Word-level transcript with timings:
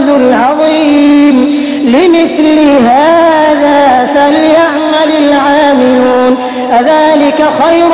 الفوز 0.00 0.08
العظيم 0.08 1.36
لمثل 1.84 2.58
هذا 2.84 4.06
فليعمل 4.14 5.10
العاملون 5.18 6.36
أذلك 6.80 7.44
خير 7.62 7.88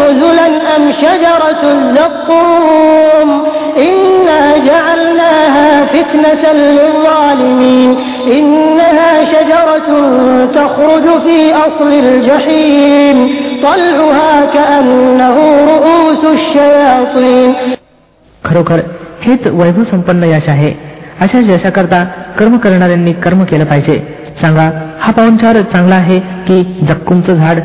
نزلا 0.00 0.76
أم 0.76 0.92
شجرة 0.92 1.62
الزقوم 1.72 3.42
إنا 3.78 4.56
جعلناها 4.58 5.84
فتنة 5.84 6.52
للظالمين 6.52 7.96
إنها 8.26 9.24
شجرة 9.24 9.88
تخرج 10.54 11.20
في 11.22 11.54
أصل 11.54 11.92
الجحيم 11.92 13.30
طلعها 13.62 14.44
كأنه 14.44 15.36
رؤوس 15.74 16.24
الشياطين 16.24 17.54
खरोखर 18.48 18.80
हेच 19.26 19.46
वैभव 19.60 19.84
संपन्न 19.92 20.24
यश 20.24 20.48
आहे 20.48 20.70
अशा 21.20 21.38
यशाकरता 21.52 22.02
कर्म 22.38 22.56
करणाऱ्यांनी 22.64 23.12
कर्म 23.24 23.44
केलं 23.44 23.64
पाहिजे 23.64 23.98
सांगा 24.40 24.70
हा 25.00 25.12
पाहुणचार 25.12 25.60
चांगला 25.72 25.94
आहे 25.94 26.18
की 26.48 26.62
जक्कुमचं 26.88 27.34
झाड 27.34 27.60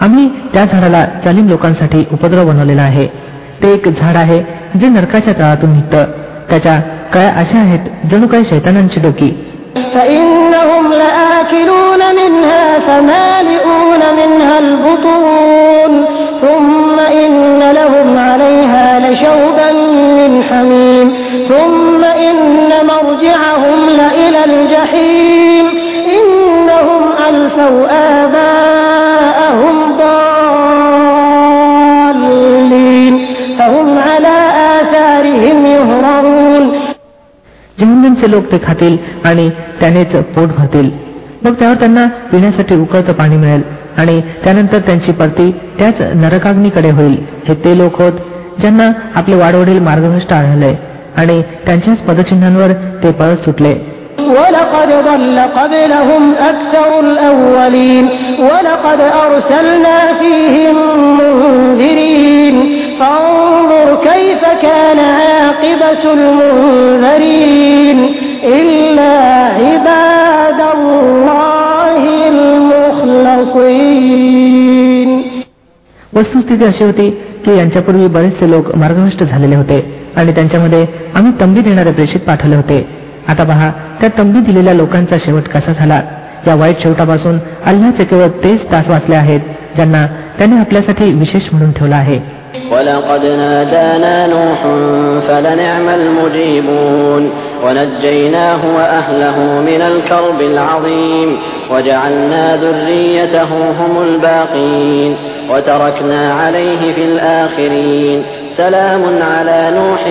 आम्ही 0.00 0.28
त्या 0.52 0.64
झाडाला 0.64 1.04
जालिम 1.24 1.48
लोकांसाठी 1.48 2.04
उपद्रव 2.12 2.48
बनवलेला 2.48 2.82
आहे 2.82 3.06
ते 3.62 3.72
एक 3.74 3.88
झाड 3.90 4.16
आहे 4.16 4.40
जे 4.80 4.88
नरकाच्या 4.88 5.34
तळातून 5.34 5.72
निघतं 5.72 6.04
त्याच्या 6.50 6.78
कळ्या 7.14 7.30
अशा 7.40 7.58
आहेत 7.58 8.06
जणू 8.10 8.26
काही 8.26 8.44
शैतानांची 8.50 9.00
डोकी 9.00 9.30
فإنهم 9.94 10.84
لآكلون 10.92 12.02
منها 12.14 12.64
فمالئون 12.86 14.02
منها 14.18 14.58
البطون 14.58 15.92
ثم 16.42 16.96
إن 17.14 17.60
لهم 17.72 18.08
عليها 18.20 18.86
لشوبا 18.98 19.68
من 20.18 20.32
حميم 20.42 20.89
ثم 21.70 22.02
إن 22.28 22.36
مرجعهم 22.92 23.78
لإلى 24.00 24.40
الجحيم 24.44 25.66
إنهم 26.16 27.02
ألفوا 27.28 27.78
آباءهم 28.20 29.76
ضالين 31.46 33.14
فهم 33.58 33.88
على 34.08 34.34
آثارهم 34.74 35.58
يهرعون 35.76 36.64
जहन्नमचे 37.78 38.26
लोक 38.30 38.44
ते 38.52 38.58
खातील 38.66 38.94
आणि 39.28 39.46
त्यानेच 39.80 40.12
पोट 40.34 40.48
भरतील 40.58 40.88
मग 41.44 41.52
त्यावर 41.58 41.74
त्यांना 41.80 42.04
पिण्यासाठी 42.30 42.74
उकळतं 42.80 43.12
पाणी 43.12 43.36
मिळेल 43.36 43.62
आणि 43.98 44.16
त्यानंतर 44.44 44.78
त्यांची 44.86 45.12
परती 45.20 45.46
त्याच 45.78 45.98
नरकाग्नीकडे 46.22 46.90
होईल 46.98 47.16
हे 47.48 47.54
ते 47.64 47.76
लोक 47.78 48.00
होत 48.02 48.16
ज्यांना 48.60 48.86
आपले 49.18 49.36
वाडवडील 49.36 49.78
मार्गभ्रष्ट 49.88 50.30
आढळले 50.32 50.72
आणि 51.16 51.36
त्यांच्याच 51.66 51.98
पदचिन्हांवर 51.98 52.70
ते 53.02 53.10
पळत 53.12 53.44
सुटले 53.44 53.74
ولقد 54.36 54.90
ضل 55.08 55.38
قبلهم 55.58 56.22
أكثر 56.50 56.90
الأولين 57.00 58.04
ولقد 58.40 59.00
أرسلنا 59.24 59.98
فيهم 60.20 60.76
منذرين 61.18 62.56
فانظر 63.00 63.88
كيف 64.10 64.42
كان 64.62 64.98
عاقبة 65.18 66.02
المنذرين 66.12 67.98
إلا 68.58 69.14
عباد 69.60 70.60
الله 70.76 72.02
المخلصين 73.76 75.10
वस्तुस्थिती 76.12 76.64
अशी 76.64 76.84
होती 76.84 77.10
की 77.44 77.56
यांच्यापूर्वी 77.58 78.06
बरेचसे 78.16 78.50
लोक 78.50 78.74
मार्गभ्रष्ट 78.76 79.22
झालेले 79.24 79.56
होते 79.56 79.78
आणि 80.16 80.32
त्यांच्यामध्ये 80.32 80.84
आम्ही 81.14 81.32
तंबी 81.40 81.60
देणारे 81.60 81.92
प्रेषित 81.92 82.20
पाठवले 82.20 82.56
होते 82.56 82.86
आता 83.28 83.44
पहा 83.44 83.70
त्या 84.00 84.08
तंबी 84.18 84.40
दिलेल्या 84.40 84.74
लोकांचा 84.74 85.16
शेवट 85.24 85.48
कसा 85.48 85.72
झाला 85.72 86.00
या 86.46 86.54
वाईट 86.54 86.82
शेवटापासून 86.82 87.38
अल्लाचे 87.66 88.04
केवळ 88.04 88.28
तेच 88.44 88.70
तास 88.72 88.88
वाचले 88.88 89.14
आहेत 89.14 89.40
ज्यांना 89.76 90.06
त्याने 90.38 90.58
आपल्यासाठी 90.60 91.12
विशेष 91.12 91.48
म्हणून 91.52 91.72
ठेवला 91.72 91.96
आहे 91.96 92.20
ولقد 92.72 93.24
نادانا 93.24 94.26
نوح 94.26 94.60
فلنعم 95.28 95.88
المجيبون 95.88 97.30
ونجيناه 97.64 98.60
وأهله 98.76 99.36
من 99.60 99.80
الكرب 99.82 100.40
العظيم 100.40 101.36
وجعلنا 101.70 102.56
ذريته 102.56 103.50
هم 103.78 104.02
الباقين 104.02 105.16
وتركنا 105.50 106.32
عليه 106.34 106.92
في 106.94 107.04
الآخرين 107.04 108.22
سلام 108.56 109.02
على 109.22 109.60
نوح 109.78 110.02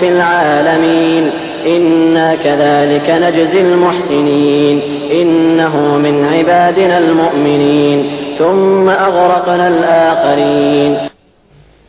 في 0.00 0.06
العالمين 0.08 1.24
إنا 1.66 2.28
كذلك 2.44 3.06
نجزي 3.24 3.60
المحسنين 3.68 4.76
إنه 5.20 5.74
من 6.04 6.14
عبادنا 6.34 6.96
المؤمنين 6.98 7.98
ثم 8.38 8.86
أغرقنا 9.08 9.66
الآخرين 9.74 10.92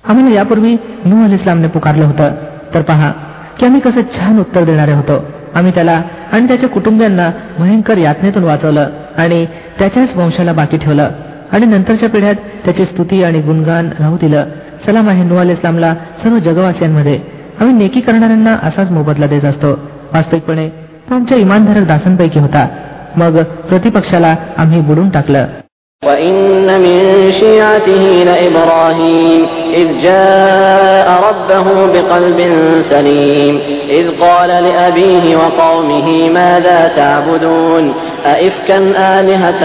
आम्हाला 0.04 0.30
यापूर्वी 0.36 0.72
नूह 1.10 1.20
अल 1.26 1.34
इस्लामने 1.34 1.68
पुकारलं 1.76 2.06
होतं 2.12 2.30
तर 2.74 2.82
पहा 2.90 3.10
की 3.58 3.66
आम्ही 3.66 3.80
कसं 3.86 4.02
छान 4.16 4.40
उत्तर 4.40 4.64
देणारे 4.70 4.94
होतो 5.00 5.18
आम्ही 5.58 5.72
त्याला 5.76 5.96
आणि 6.34 6.48
त्याच्या 6.48 6.70
कुटुंबियांना 6.70 7.28
भयंकर 7.60 7.98
यातनेतून 7.98 8.44
वाचवलं 8.44 8.90
आणि 9.22 9.40
त्याच्याच 9.80 10.16
वंशाला 10.18 10.54
बाकी 10.60 10.78
ठेवलं 10.78 11.10
आणि 11.54 11.66
नंतरच्या 11.66 12.10
पिढ्यात 12.10 12.36
त्याची 12.66 12.86
स्तुती 12.86 13.24
आणि 13.24 13.40
गुणगान 13.42 13.90
राहू 14.00 14.18
दिलं 14.22 14.46
सलाम 14.86 15.10
आहे 15.10 15.24
नू 15.24 15.38
अल 15.38 15.50
इस्लामला 15.50 15.94
सर्व 16.24 16.38
जगवासियांमध्ये 16.48 17.18
आम्ही 17.60 17.74
नेकी 17.76 18.02
करणाऱ्यांना 18.02 18.58
असाच 18.64 18.92
मोबदला 18.92 19.28
देत 19.28 19.46
असतो 19.46 19.72
वास्तविकपणे 20.14 20.68
तो 21.10 21.16
आमच्या 21.16 21.38
इमानधारक 21.38 21.88
दासांपैकी 21.88 22.40
होता 22.40 22.68
मग 23.18 23.42
प्रतिपक्षाला 23.70 24.36
आम्ही 24.58 24.82
बुडून 24.82 25.10
टाकलं 25.10 25.46
وإن 26.04 26.68
من 26.82 27.32
شيعته 27.32 28.04
لإبراهيم 28.24 29.42
إذ 29.74 29.88
جاء 30.04 31.08
ربه 31.30 31.68
بقلب 31.94 32.40
سليم 32.90 33.60
إذ 33.90 34.06
قال 34.22 34.50
لأبيه 34.64 35.26
وقومه 35.38 36.30
ماذا 36.30 36.88
تعبدون 36.96 37.94
أئفكا 38.26 38.78
آلهة 39.20 39.62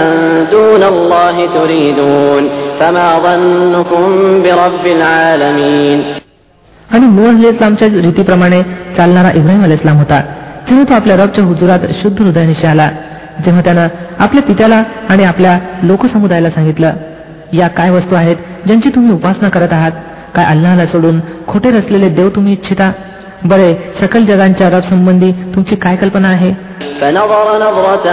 دون 0.50 0.82
الله 0.84 1.36
تريدون 1.54 2.42
आणि 6.91 7.05
मूळ 7.05 7.45
इस्लामच्या 7.45 7.87
रीतीप्रमाणे 7.87 8.61
चालणारा 8.97 9.31
इब्राहिम 9.35 9.63
अल 9.63 9.71
इस्लाम 9.71 9.97
होता. 9.97 10.21
तेव्हा 10.69 10.89
तो 10.89 10.93
आपल्या 10.93 11.17
रबच्या 11.17 11.43
हुजुरात 11.43 11.79
शुद्ध 12.01 12.21
हृदयानिशी 12.21 12.67
आला. 12.67 12.89
जेव्हा 13.45 13.61
त्यानं 13.61 13.87
आपल्या 14.19 14.43
पित्याला 14.43 14.83
आणि 15.09 15.23
आपल्या 15.23 15.59
लोकसमुदायाला 15.83 16.49
सांगितलं 16.49 16.91
या 17.53 17.67
काय 17.67 17.89
वस्तू 17.89 18.15
आहेत 18.15 18.35
ज्यांची 18.65 18.89
तुम्ही 18.89 19.13
उपासना 19.13 19.49
करत 19.49 19.73
आहात? 19.73 19.91
काय 20.35 20.45
अल्लाला 20.45 20.85
सोडून 20.85 21.19
खोटे 21.47 21.71
रचलेले 21.71 22.09
देव 22.09 22.29
तुम्ही 22.29 22.53
इच्छिता? 22.53 22.91
बरे 23.44 23.72
सकल 24.00 24.24
जगांच्या 24.24 24.68
रब 24.70 24.82
संबंधी 24.90 25.32
तुमची 25.54 25.76
काय 25.76 25.96
कल्पना 25.96 26.28
आहे 26.28 26.52
فنظر 27.00 27.46
نظرة 27.58 28.06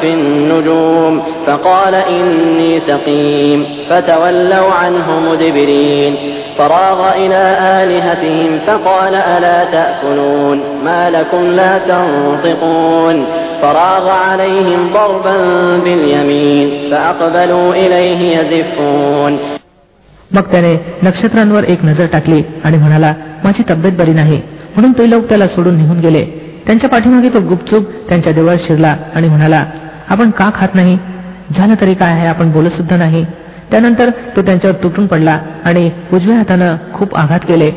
في 0.00 0.10
النجوم 0.14 1.14
فقال 1.46 1.94
إني 1.94 2.80
سقيم 2.80 3.60
فتولوا 3.90 4.70
عنه 4.72 5.06
مدبرين 5.28 6.12
فراغ 6.58 7.00
إلى 7.16 7.42
آلهتهم 7.80 8.50
فقال 8.66 9.14
ألا 9.14 9.58
تأكلون 9.64 10.58
ما 10.84 11.10
لكم 11.10 11.42
لا 11.50 11.72
تنطقون 11.90 13.16
فراغ 13.62 14.04
عليهم 14.28 14.80
ضربا 14.94 15.36
باليمين 15.84 16.68
فأقبلوا 16.90 17.68
إليه 17.74 18.20
يزفون 18.36 19.32
मग 20.30 20.44
त्याने 20.52 20.72
नक्षत्रांवर 21.02 21.64
एक 21.64 21.84
नजर 21.84 22.06
टाकली 22.06 22.42
आणि 22.64 22.76
म्हणाला 22.76 23.12
माझी 23.44 23.62
तब्येत 23.70 23.92
बरी 23.98 24.12
नाही 24.12 24.40
म्हणून 24.74 24.92
ते 24.92 25.10
लोक 25.10 25.28
त्याला 25.28 25.46
सोडून 25.48 25.76
निघून 25.76 25.98
गेले 25.98 26.24
त्यांच्या 26.66 26.90
पाठीमागे 26.90 27.28
तो 27.28 27.40
गुपचूप 27.40 27.90
त्यांच्या 28.08 28.32
देवळात 28.32 28.58
शिरला 28.66 28.96
आणि 29.14 29.28
म्हणाला 29.28 29.64
आपण 30.08 30.30
का 30.30 30.50
खात 30.54 30.74
नाही 30.74 30.96
झालं 31.54 31.74
तरी 31.80 31.94
काय 31.94 32.12
आहे 32.12 32.26
आपण 32.26 32.50
बोलत 32.52 32.70
सुद्धा 32.70 32.96
नाही 32.96 33.24
त्यानंतर 33.70 34.10
तो 34.36 34.42
त्यांच्यावर 34.42 34.82
तुटून 34.82 35.06
पडला 35.06 35.38
आणि 35.64 35.90
उजव्या 36.12 36.36
हातानं 36.36 36.76
खूप 36.94 37.16
आघात 37.16 37.40
केले 37.48 37.70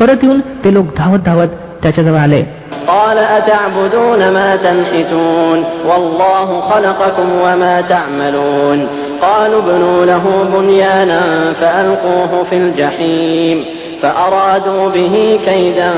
परत 0.00 0.24
येऊन 0.24 0.40
ते 0.64 0.74
लोक 0.74 0.96
धावत 0.96 1.18
धावत 1.26 1.48
त्याच्याजवळ 1.82 2.18
आले 2.18 2.44
قال 2.88 3.18
أتعبدون 3.18 4.20
ما 4.28 4.56
تنحتون 4.56 5.58
والله 5.86 6.48
خلقكم 6.70 7.28
وما 7.44 7.80
تعملون 7.82 8.78
قالوا 9.22 9.60
ابنوا 9.60 10.04
له 10.04 10.24
بنيانا 10.46 11.22
فألقوه 11.52 12.32
في 12.50 12.56
الجحيم 12.56 13.58
فأرادوا 14.02 14.88
به 14.88 15.14
كيدا 15.46 15.90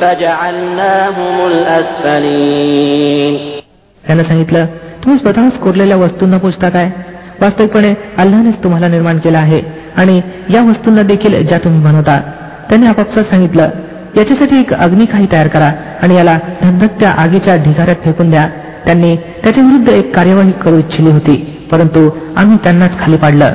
فجعلناهم 0.00 1.36
الأسفلين 1.52 3.34
त्यानं 4.04 4.22
सांगितलं 4.22 4.64
तुम्ही 5.04 5.18
स्वतःच 5.18 5.58
कोरलेल्या 5.58 5.96
वस्तूंना 5.96 6.38
पूजता 6.38 6.68
काय 6.68 6.88
वास्तविकपणे 7.40 7.94
अल्लानेच 8.18 8.54
तुम्हाला 8.64 8.88
निर्माण 8.88 9.18
केलं 9.18 9.38
आहे 9.38 9.60
आणि 9.96 10.20
या 10.50 10.62
वस्तूंना 10.62 11.02
देखील 11.02 11.42
ज्या 11.46 11.58
तुम्ही 11.58 11.80
बनवता 11.84 12.18
त्याने 12.70 12.86
आपापसात 12.86 13.24
सांगितलं 13.24 13.68
याच्यासाठी 14.16 14.60
एक 14.60 14.72
अग्निखाई 14.74 15.26
तयार 15.32 15.48
करा 15.48 15.70
आणि 16.02 16.16
याला 16.16 16.38
धगधगत्या 16.62 17.10
आगीच्या 17.18 17.56
ढिगाऱ्यात 17.64 18.04
फेकून 18.04 18.30
द्या 18.30 18.46
त्यांनी 18.86 19.14
त्याच्या 19.44 19.64
विरुद्ध 19.64 19.88
एक 19.90 20.14
कार्यवाही 20.14 20.52
करू 20.64 20.78
इच्छिली 20.78 21.10
होती 21.10 21.36
परंतु 21.70 22.08
आम्ही 22.36 22.56
त्यांनाच 22.64 22.98
खाली 23.00 23.16
पाडलं 23.16 23.54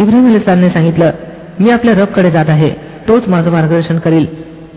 इब्राहिम 0.00 0.26
अलिस्लामने 0.26 0.68
सांगितलं 0.70 1.10
मी 1.60 1.70
आपल्या 1.70 1.94
रबकडे 1.94 2.30
जात 2.30 2.48
आहे. 2.48 2.70
तोच 3.08 3.28
माझं 3.28 3.50
मार्गदर्शन 3.50 3.98
करील. 3.98 4.26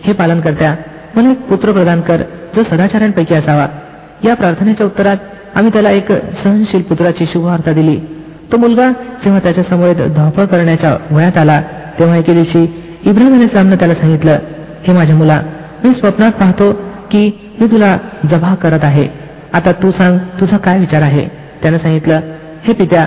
हे 0.04 0.12
पालन 0.12 0.40
करत्या 0.40 0.74
मला 1.16 1.30
एक 1.30 1.40
पुत्र 1.40 1.72
प्रदान 1.72 2.00
कर 2.00 2.22
जो 2.56 2.62
सदाचारांपैकी 2.62 3.34
असावा. 3.34 3.66
या 4.24 4.34
प्रार्थनेच्या 4.34 4.86
उत्तरात 4.86 5.16
आम्ही 5.54 5.72
त्याला 5.72 5.90
एक 5.90 6.12
सहनशील 6.12 6.82
पुत्राची 6.82 7.26
शुभवार्ता 7.26 7.72
दिली. 7.72 7.96
तो 8.52 8.56
मुलगा 8.56 8.90
जेव्हा 9.24 9.40
त्याच्यासमोर 9.40 9.92
धावपळ 10.16 10.44
करण्याच्या 10.44 10.96
वयात 11.10 11.38
आला 11.38 11.62
तेव्हा 11.98 12.16
एके 12.16 12.34
दिवशी 12.34 12.64
इब्राहिम 13.06 13.34
अलिस्लामनं 13.34 13.76
त्याला 13.76 13.94
सांगितलं 13.94 14.38
हे 14.86 14.92
माझ्या 14.92 15.16
मुला 15.16 15.40
मी 15.84 15.94
स्वप्नात 15.94 16.32
पाहतो 16.32 16.72
की 17.10 17.30
मी 17.60 17.66
तुला 17.66 17.96
जबा 18.30 18.54
करत 18.54 18.84
आहे. 18.84 19.08
आता 19.52 19.72
तू 19.72 19.90
सांग 19.90 20.18
तुझा 20.40 20.56
काय 20.56 20.78
विचार 20.78 21.02
आहे? 21.02 21.28
त्यानं 21.62 21.78
सांगितलं 21.78 22.20
हे 22.64 22.72
पित्या 22.72 23.06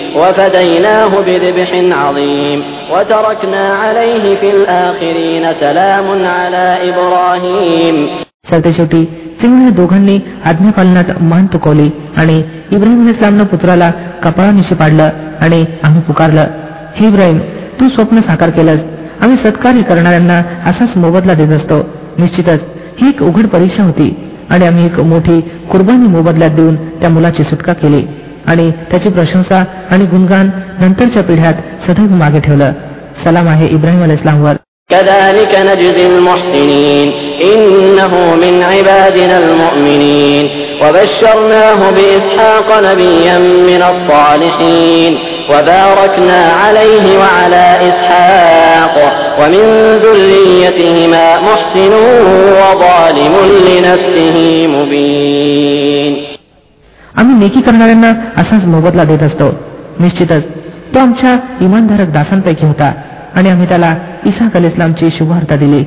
وفديناه 0.20 1.12
بذبح 1.26 1.70
عظيم 2.02 2.58
وتركنا 2.92 3.64
عليه 3.82 4.24
في 4.40 4.48
الآخرين 4.50 5.44
سلام 5.60 6.06
على 6.38 6.66
إبراهيم 6.88 7.96
शेवटी 8.50 9.02
तेव्हा 9.42 9.70
दोघांनी 9.76 10.16
आज्ञापालनात 10.50 11.10
मान 11.30 11.46
तुकवली 11.52 11.88
आणि 12.16 12.36
इब्राहिम 12.72 13.08
इस्लामनं 13.08 13.44
पुत्राला 13.44 13.90
कपाळानिशी 14.22 14.74
पाडलं 14.74 15.08
आणि 15.40 15.64
आम्ही 15.84 16.00
पुकारलं 16.02 16.44
हे 16.96 17.06
इब्राहिम 17.06 17.38
तू 17.80 17.88
स्वप्न 17.88 18.20
साकार 18.28 18.50
केलंस 18.50 18.80
आम्ही 19.22 19.36
सत्कार्य 19.44 19.82
करणाऱ्यांना 19.88 20.38
असाच 20.70 20.96
मोबदला 20.96 21.34
देत 21.34 21.52
असतो 21.56 21.82
निश्चितच 22.18 22.60
ही 23.00 23.08
एक 23.08 23.22
उघड 23.22 23.46
परीक्षा 23.54 23.82
होती 23.82 24.08
आणि 24.50 24.66
आम्ही 24.66 24.84
एक 24.86 25.00
मोठी 25.12 25.40
कुर्बानी 25.70 26.08
मोबदल्यात 26.08 26.50
देऊन 26.50 26.76
त्या 27.00 27.10
मुलाची 27.10 27.44
सुटका 27.44 27.72
केली 27.72 28.02
आणि 28.46 28.70
त्याची 28.90 29.08
प्रशंसा 29.08 29.64
आणि 29.90 30.04
गुणगान 30.04 30.50
नंतरच्या 30.80 31.22
पिढ्यात 31.22 31.54
सदैव 31.86 32.14
मागे 32.22 32.40
ठेवलं 32.40 32.72
सलाम 33.24 33.48
आहे 33.48 33.66
इब्राहिम 33.76 34.02
अल 34.02 34.10
इस्लामवर 34.10 34.56
كذلك 34.90 35.52
نجزي 35.70 36.06
المحسنين 36.06 37.12
إنه 37.52 38.12
من 38.42 38.62
عبادنا 38.62 39.38
المؤمنين 39.38 40.44
وبشرناه 40.82 41.80
بإسحاق 41.90 42.68
نبيا 42.82 43.38
من 43.38 43.82
الصالحين 43.92 45.18
وباركنا 45.50 46.40
عليه 46.62 47.18
وعلى 47.18 47.64
إسحاق 47.90 48.94
ومن 49.40 49.64
ذريتهما 50.04 51.26
محسن 51.40 51.92
وظالم 52.60 53.34
لنفسه 53.68 54.36
مبين 54.66 54.69
आम्ही 57.21 57.35
नेकी 57.35 57.61
करणाऱ्यांना 57.61 58.11
असाच 58.37 58.65
मोबदला 58.65 59.03
देत 59.03 59.23
असतो. 59.23 59.49
निश्चितच 59.99 60.43
तो 60.93 60.99
आमच्या 60.99 61.35
इमानधारक 61.61 62.09
दासांपैकी 62.09 62.65
होता 62.65 62.93
आणि 63.35 63.49
आम्ही 63.49 63.67
त्याला 63.67 63.95
इसा 64.25 64.47
अल 64.55 64.65
इस्लामची 64.65 65.09
शुभवार्ता 65.09 65.55
दिली. 65.55 65.83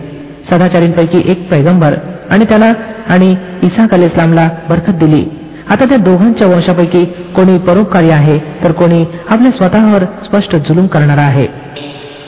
सदाचारींपैकी 0.50 1.22
एक 1.24 1.50
पैगंबर 1.50 1.94
आणि 2.30 2.44
त्याला 2.44 2.72
आणि 3.08 3.36
इसाक 3.62 3.94
अल 3.94 4.02
इस्लामला 4.02 4.48
बरकत 4.68 4.92
दिली. 4.92 5.24
आता 5.70 5.84
त्या 5.84 5.98
दोघांच्या 5.98 6.46
वंशापैकी 6.46 7.04
कोणी 7.04 7.58
परोपकारी 7.58 8.10
आहे 8.10 8.38
तर 8.64 8.72
कोणी 8.72 9.04
आपल्या 9.30 9.50
स्वतःवर 9.50 10.04
स्पष्ट 10.24 10.56
जुलूम 10.56 10.86
करणारा 10.86 11.22
आहे. 11.22 11.46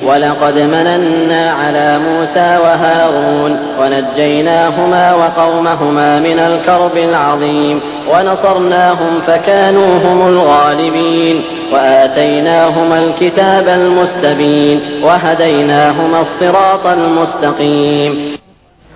ولقد 0.03 0.57
مننا 0.59 1.51
على 1.51 2.00
موسى 2.00 2.50
وهارون 2.63 3.51
ونجيناهما 3.79 5.13
وقومهما 5.13 6.19
من 6.19 6.39
الكرب 6.39 6.97
العظيم 6.97 7.79
ونصرناهم 8.12 9.13
فكانوا 9.27 9.91
هم 10.06 10.27
الغالبين 10.27 11.41
وآتيناهما 11.73 12.97
الكتاب 13.00 13.68
المستبين 13.68 14.79
وهديناهما 15.03 16.19
الصراط 16.21 16.85
المستقيم 16.88 18.13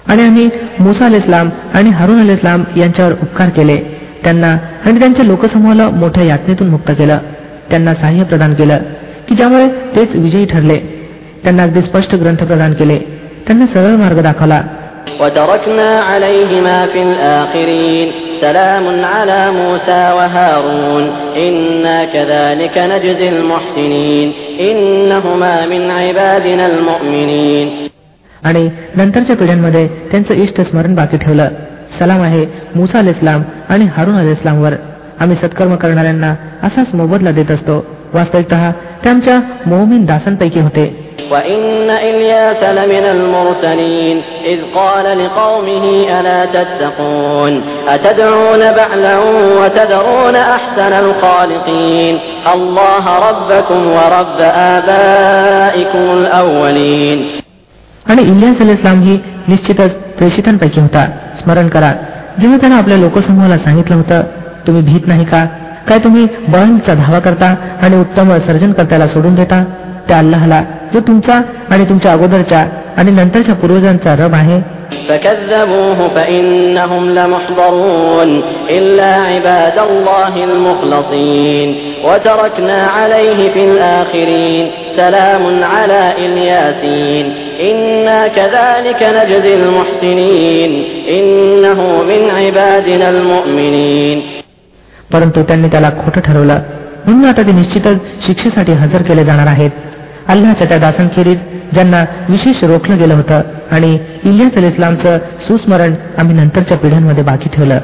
आणि 0.08 0.22
आम्ही 0.22 0.50
मुसा 0.80 1.06
अल 1.06 1.14
इस्लाम 1.14 1.50
आणि 1.74 1.90
हारून 1.90 2.20
अल 2.20 2.30
इस्लाम 2.30 2.64
यांच्यावर 2.78 3.12
उपकार 3.12 3.50
केले 3.50 3.78
त्यांना 4.24 4.52
आणि 4.86 5.00
त्यांच्या 5.00 5.26
लोकसमूहाला 5.26 5.90
मोठ्या 6.02 6.24
यातनेतून 6.24 6.68
मुक्त 6.68 6.92
केलं 6.92 7.18
त्यांना 7.70 7.94
सहाय्य 7.94 8.24
प्रदान 8.24 8.54
केलं 8.54 8.78
की 9.31 9.37
ज्यामुळे 9.37 9.69
तेच 9.69 10.09
विजयी 10.15 10.47
ठरले. 10.47 10.77
त्यांना 11.43 11.63
अगदी 11.63 11.81
स्पष्ट 11.81 12.15
ग्रंथ 12.15 12.37
प्रदान 12.37 12.73
केले. 12.73 12.99
त्यांना 13.47 13.67
सरळ 13.67 13.97
मार्ग 13.97 14.23
दाखवला. 14.23 14.63
आणि 28.45 28.71
नंतरच्या 28.97 29.37
पिढ्यांमध्ये 29.37 29.89
त्यांचं 29.89 30.35
इष्ट 30.35 30.61
स्मरण 30.61 30.95
बाकी 30.95 31.17
ठेवलं. 31.17 31.49
सलाम 31.99 32.21
आहे 32.21 32.47
मुसा 32.75 32.99
अल 32.99 33.09
इस्लाम 33.09 33.43
आणि 33.69 33.85
हारून 33.85 34.15
अल 34.15 34.33
इस्लामवर 34.33 34.73
आम्ही 35.21 35.37
सत्कर्म 35.37 35.75
करणाऱ्यांना 35.75 36.35
असाच 36.63 36.95
मोबदला 36.95 37.31
देत 37.31 37.51
असतो. 37.51 38.00
वास्तविकत 38.15 38.51
त्यांच्या 38.51 39.13
आमच्या 39.13 39.41
मोमिन 39.67 40.05
दासांपैकी 40.05 40.61
होते. 40.61 41.11
आणि 58.07 58.23
इलियास 58.23 58.59
अलिस्लाम 58.61 59.03
ही 59.03 59.19
निश्चितच 59.49 59.91
प्रेषितांपैकी 59.91 60.81
होता. 60.81 61.11
स्मरण 61.41 61.69
करा 61.69 61.93
जेव्हा 62.41 62.59
त्यानं 62.59 62.77
आपल्या 62.77 62.99
लोकसमूहाला 62.99 63.59
सांगितलं 63.59 63.97
होतं 63.97 64.23
तुम्ही 64.67 64.83
भीत 64.83 65.01
नाही 65.07 65.25
का? 65.25 65.47
काय 65.90 66.00
तुम्ही 66.00 66.28
बळांचा 66.48 66.94
धावा 66.94 67.20
करता 67.20 67.56
आणि 67.82 68.00
उत्तम 68.00 68.38
सर्जनकर्त्याला 68.38 69.08
सोडून 69.08 69.36
देता 69.36 69.64
त्या 70.08 70.18
अल्लाहला 70.18 70.62
जो 70.94 71.00
तुमचा 71.00 71.42
आणि 71.72 71.90
तुमच्या 71.90 72.12
अगोदरच्या 72.12 72.66
आणि 72.98 73.12
नंतरच्या 73.12 73.56
पूर्वजांचा 73.56 74.16
रब 74.16 74.34
आहे 74.34 74.62
فكذبوه 75.10 76.08
فإنهم 76.16 77.10
لمحضرون 77.10 78.30
إلا 78.70 79.12
عباد 79.14 79.78
الله 79.80 80.44
المخلصين 80.44 81.76
وتركنا 82.04 82.88
عليه 82.88 83.40
في 83.54 83.66
الآخرين 83.66 84.66
سلام 84.98 85.64
على 85.64 86.14
إلياسين 86.18 87.34
إنا 87.62 88.28
كذلك 88.28 89.02
نجزي 89.18 89.54
المحسنين 89.56 90.72
إنه 91.10 91.80
من 92.04 92.30
عبادنا 92.32 93.10
المؤمنين 93.10 94.22
परंतु 95.13 95.43
त्यांनी 95.43 95.69
त्याला 95.69 95.91
खोटं 95.91 96.21
ठरवलं. 96.21 96.59
म्हणून 97.07 97.25
आता 97.25 97.43
ते 97.43 97.53
निश्चितच 97.53 97.97
शिक्षेसाठी 98.27 98.73
हजर 98.73 99.03
केले 99.03 99.25
जाणार 99.25 99.47
आहेत. 99.47 99.71
अल्लाच्या 100.29 100.69
त्या 100.69 100.79
दासांखेरीज 100.79 101.39
ज्यांना 101.73 102.05
विशेष 102.29 102.65
रोखलं 102.65 102.99
गेलं 102.99 103.15
होतं 103.15 103.41
आणि 103.71 103.99
इलियास 104.25 104.55
अल 104.55 104.65
इस्लामचं 104.65 105.19
सुस्मरण 105.41 105.95
आम्ही 106.19 106.37
नंतरच्या 106.37 106.77
पिढ्यांमध्ये 106.77 107.25
बाकी 107.25 107.49
ठेवलं. 107.49 107.79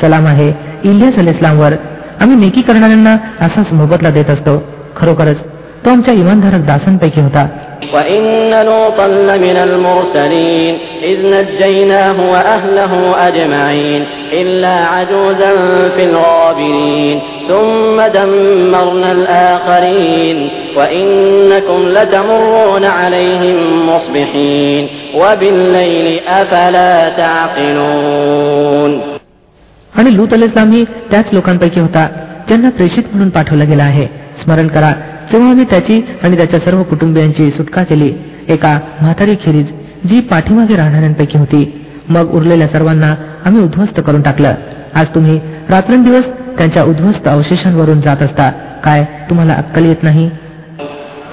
सलाम 0.00 0.26
आहे 0.26 0.52
इलियास 0.84 1.14
अल 1.14 1.28
इस्लामवर 1.28 1.72
आम्ही 2.20 2.36
नेकी 2.36 2.62
करणाऱ्यांना 2.62 3.16
असाच 3.40 3.72
मोबदला 3.72 4.10
देत 4.10 4.30
असतो. 4.30 4.62
खरोखरच 4.96 5.36
तो 5.85 5.89
आमच्या 5.89 6.13
इमानधारक 6.13 6.65
दासांपैकी 6.65 7.21
होता 7.21 7.43
وإن 7.93 8.51
لوطا 8.65 9.07
لمن 9.07 9.57
المرسلين 9.57 10.73
إذ 11.03 11.17
نجيناه 11.25 12.17
وأهله 12.31 12.93
أجمعين 13.27 14.01
إلا 14.33 14.75
عجوزا 14.85 15.51
في 15.95 16.03
الغابرين 16.03 17.17
ثم 17.49 17.97
دمرنا 18.19 19.11
الآخرين 19.11 20.37
وإنكم 20.77 21.79
لتمرون 21.87 22.85
عليهم 22.85 23.57
مصبحين 23.89 24.83
وبالليل 25.15 26.07
أفلا 26.27 27.09
تعقلون 27.21 28.91
आणि 29.93 30.09
लूत 30.17 30.33
अल 30.33 30.43
इस्लामही 30.43 30.83
त्याच 31.11 31.33
लोकांपैकी 31.33 31.79
होता 31.79 32.07
ज्यांना 32.47 32.69
प्रेषित 32.69 33.03
म्हणून 33.11 33.29
पाठवलं 33.29 33.67
गेलं 33.69 33.83
आहे 33.83 34.05
स्मरण 34.41 34.67
करा 34.67 34.91
तेव्हा 35.31 35.49
आम्ही 35.49 35.65
त्याची 35.69 36.01
आणि 36.23 36.37
त्याच्या 36.37 36.59
सर्व 36.59 36.83
कुटुंबियांची 36.83 37.49
सुटका 37.51 37.83
केली 37.83 38.11
एका 38.49 38.77
म्हातारी 39.01 39.35
खेरीज 39.35 39.71
जी 40.07 40.19
पाठीमागे 40.19 40.75
राहणाऱ्यांपैकी 40.75 41.37
होती 41.37 41.63
मग 42.09 42.33
उरलेल्या 42.33 42.67
सर्वांना 42.67 43.13
आम्ही 43.45 43.63
उद्ध्वस्त 43.63 43.99
करून 43.99 44.21
टाकलं 44.21 44.53
आज 44.95 45.07
तुम्ही 45.15 45.39
रात्रंदिवस 45.69 46.25
त्यांच्या 46.57 46.83
उद्ध्वस्त 46.83 47.27
अवशेषांवरून 47.27 48.01
जात 48.01 48.21
असता 48.21 48.51
काय 48.83 49.05
तुम्हाला 49.29 49.53
अक्कल 49.53 49.85
येत 49.85 50.03
नाही 50.03 50.29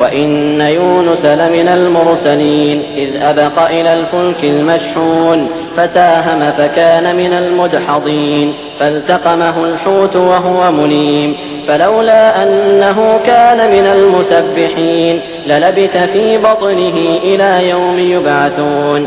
وإن 0.00 0.60
يونس 0.60 1.24
لمن 1.24 1.68
المرسلين 1.70 2.78
إذ 2.96 3.10
أبق 3.22 3.56
إلى 3.68 3.90
الفلك 3.94 4.40
المشحون 4.44 5.38
فساهم 5.76 6.40
فكان 6.50 7.16
من 7.16 7.32
المدحضين 7.32 8.52
فالتقمه 8.80 9.56
الحوت 9.64 10.16
وهو 10.16 10.60
مليم 10.72 11.30
فلولا 11.68 12.22
أنه 12.42 12.98
كان 13.26 13.58
من 13.70 13.86
المسبحين 13.86 15.14
للبث 15.46 15.94
في 16.12 16.24
بطنه 16.38 16.96
إلى 17.22 17.50
يوم 17.68 17.98
يبعثون 18.14 19.02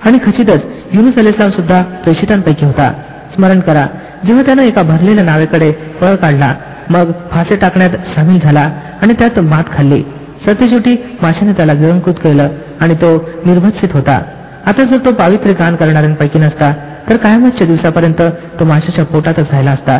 आणि 0.00 0.18
खचितच 0.26 0.62
युनुस 0.92 1.16
अलेस्लाम 1.18 1.50
सुद्धा 1.50 1.78
प्रेषितांपैकी 2.04 2.64
होता 2.66 2.88
स्मरण 3.34 3.60
करा 3.60 3.84
जेव्हा 4.26 4.42
त्यानं 4.44 4.62
एका 4.62 4.82
भरलेल्या 4.82 5.24
नावेकडे 5.24 5.70
पळ 6.00 6.14
काढला 6.14 6.52
मग 6.90 7.10
फासे 7.30 7.56
टाकण्यात 7.56 7.94
सामील 8.14 8.38
झाला 8.40 8.68
आणि 9.02 9.14
त्यात 9.18 9.38
मात 9.52 9.72
खाल्ली 9.76 10.02
सत्यशेवटी 10.46 10.96
माशाने 11.22 11.52
त्याला 11.52 11.72
गिळंकृत 11.72 12.18
केलं 12.24 12.48
आणि 12.80 12.94
तो 12.94 13.10
निर्भत्सित 13.46 13.92
होता 13.92 14.20
आता 14.66 14.84
जर 14.84 14.98
तो 15.04 15.12
पावित्र्य 15.12 15.54
गान 15.54 15.76
करणाऱ्यांपैकी 15.76 16.38
नसता 16.38 16.72
तर 17.08 17.16
कायमतच्या 17.16 17.66
दिवसापर्यंत 17.66 18.22
तो 18.60 18.64
माशाच्या 18.64 19.04
पोटातच 19.04 19.50
राहिला 19.50 19.70
असता 19.70 19.98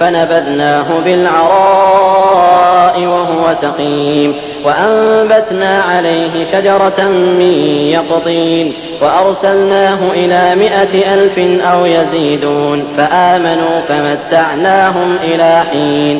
فنبذناه 0.00 0.88
بالعراء 1.04 2.96
وهو 3.06 3.44
سقيم 3.62 4.30
وأنبتنا 4.64 5.72
عليه 5.82 6.34
شجرة 6.52 7.00
من 7.40 7.52
يقطين 7.96 8.66
وأرسلناه 9.02 10.00
إلى 10.12 10.40
مائة 10.56 10.94
ألف 11.14 11.36
أو 11.62 11.86
يزيدون 11.86 12.78
فآمنوا 12.96 13.76
فمتعناهم 13.88 15.10
إلى 15.24 15.50
حين 15.70 16.16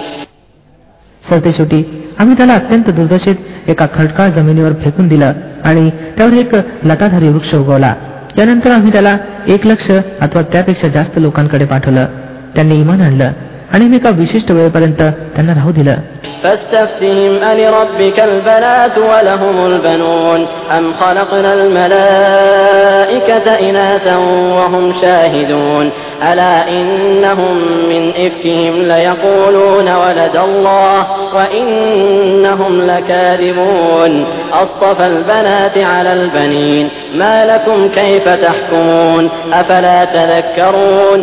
सरतेशेवटी 1.25 1.81
आम्ही 2.21 2.37
त्याला 2.37 2.55
अत्यंत 2.55 2.91
दुर्दशेत 2.91 3.69
एका 3.69 3.87
खडकाळ 3.95 4.29
जमिनीवर 4.29 4.73
फेकून 4.85 5.09
दिलं 5.09 5.33
आणि 5.65 5.91
त्यावर 6.17 6.33
एक 6.33 6.55
लटाधारी 6.85 7.29
वृक्ष 7.29 7.55
उगवला 7.55 7.95
त्यानंतर 8.37 8.71
आम्ही 8.71 8.93
त्याला 8.93 9.17
एक 9.47 9.67
लक्ष 9.67 9.91
अथवा 10.21 10.43
त्यापेक्षा 10.53 10.89
जास्त 10.89 11.19
लोकांकडे 11.19 11.65
पाठवलं 11.65 12.07
त्यांनी 12.55 12.81
इमान 12.81 13.01
आणलं 13.01 13.33
आणि 13.73 13.85
मी 13.89 13.97
एका 13.97 14.11
विशिष्ट 14.21 14.51
वेळेपर्यंत 14.51 15.03
त्यांना 15.35 15.55
राहू 15.55 15.73
दिलं 15.73 15.97
فاستفتهم 16.43 17.33
ألربك 17.53 18.19
البنات 18.21 18.99
ولهم 18.99 19.67
البنون 19.67 20.47
أم 20.79 20.85
خلقنا 21.01 21.55
الملائكة 21.55 23.47
إناثا 23.71 24.17
وهم 24.59 24.95
شاهدون 25.03 25.91
ألا 26.33 26.69
إنهم 26.69 27.57
من 27.89 28.03
إفكهم 28.27 28.75
ليقولون 28.83 29.89
ولد 30.05 30.37
الله 30.37 31.07
وإنهم 31.35 32.81
لكاذبون 32.81 34.25
أصطفى 34.53 35.07
البنات 35.07 35.79
على 35.79 36.13
البنين 36.13 36.89
ما 37.15 37.45
لكم 37.47 37.89
كيف 37.89 38.29
تحكمون 38.29 39.31
أفلا 39.53 40.05
تذكرون 40.05 41.21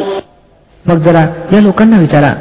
मग 0.86 1.02
जरा 1.06 1.26
या 1.52 1.60
लोकांना 1.60 1.98
विचारा. 1.98 2.32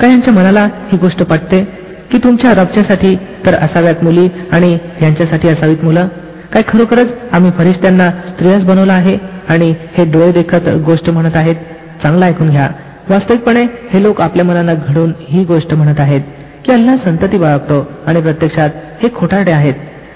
काय 0.00 0.10
यांच्या 0.10 0.32
मनाला 0.34 0.64
ही 0.64 0.98
गोष्ट 0.98 1.22
पटते? 1.22 1.64
की 2.10 2.18
तुमच्या 2.18 2.54
रबच्यासाठी 2.54 3.16
तर 3.46 3.54
असाव्यात 3.54 4.04
मुली 4.04 4.28
आणि 4.52 4.78
यांच्यासाठी 5.02 5.48
असावीत 5.48 5.84
मुलं? 5.84 6.08
काय 6.52 6.62
खरोखरच 6.68 7.06
आम्ही 7.32 7.50
फरिश्त्यांना 7.50 8.10
स्त्रियाच 8.10 8.64
बनवलं 8.64 8.92
आहे 8.92 9.18
आणि 9.48 9.74
हे 9.98 10.04
डोळे 10.04 10.32
देखत 10.32 10.68
गोष्ट 10.68 11.10
म्हणत 11.10 11.36
आहेत? 11.36 11.54
चांगलं 12.02 12.26
ऐकून 12.26 12.50
घ्या. 12.50 12.68
वास्तविकपणे 13.08 13.62
हे 13.62 14.02
लोक 14.02 14.20
आपल्या 14.20 14.44
मनाला 14.44 14.74
घडून 14.74 15.12
ही 15.28 15.44
गोष्ट 15.44 15.74
म्हणत 15.74 16.00
आहेत 16.00 16.20
की 16.64 16.72
अल्लाह 16.72 16.96
संतती 16.96 17.38
बाळगतो 17.38 17.92
आणि 18.06 18.20
प्रत्यक्षात 18.20 18.70
हे 19.02 19.08
खोटारडे 19.14 19.52
आहेत. 19.52 19.74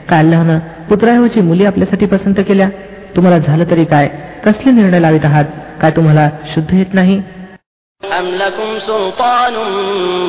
काय 0.08 0.18
अल्लाहनं 0.18 0.58
पुत्राऐवजी 0.88 1.40
मुली 1.40 1.64
आपल्यासाठी 1.64 2.06
पसंत 2.06 2.34
केल्या? 2.34 2.68
तुम्हाला 3.16 3.38
झालं 3.38 3.64
तरी 3.70 3.84
काय? 3.84 4.08
कसले 4.44 4.70
निर्णय 4.70 4.98
लावित 4.98 5.24
आहात? 5.24 5.44
काय 5.80 5.90
तुम्हाला 5.90 6.30
शुद्ध 6.54 6.74
येत 6.74 6.94
नाही? 6.94 7.22
أم 8.01 8.25
لكم 8.25 8.79
سلطان 8.87 9.53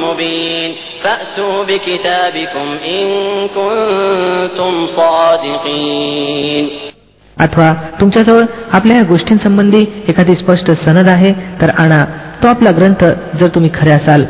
مبين 0.03 0.71
فأتوا 1.03 1.65
بكتابكم 1.65 2.69
إن 2.89 3.07
كنتم 3.49 4.73
صادقين 4.97 6.67
अथवा 7.37 7.69
तुमच्याजवळ 8.01 8.45
आपल्या 8.73 8.97
या 8.97 9.03
गोष्टींसंबंधी 9.03 9.85
एखादी 10.09 10.35
स्पष्ट 10.37 10.71
सनद 10.85 11.09
आहे 11.09 11.33
तर 11.61 11.71
आणा 11.79 12.05
तो 12.43 12.49
आपला 12.49 12.71
ग्रंथ 12.71 13.05
जर 13.41 13.49
तुम्ही 13.49 13.71
खरे 13.75 13.91
असाल 13.91 14.25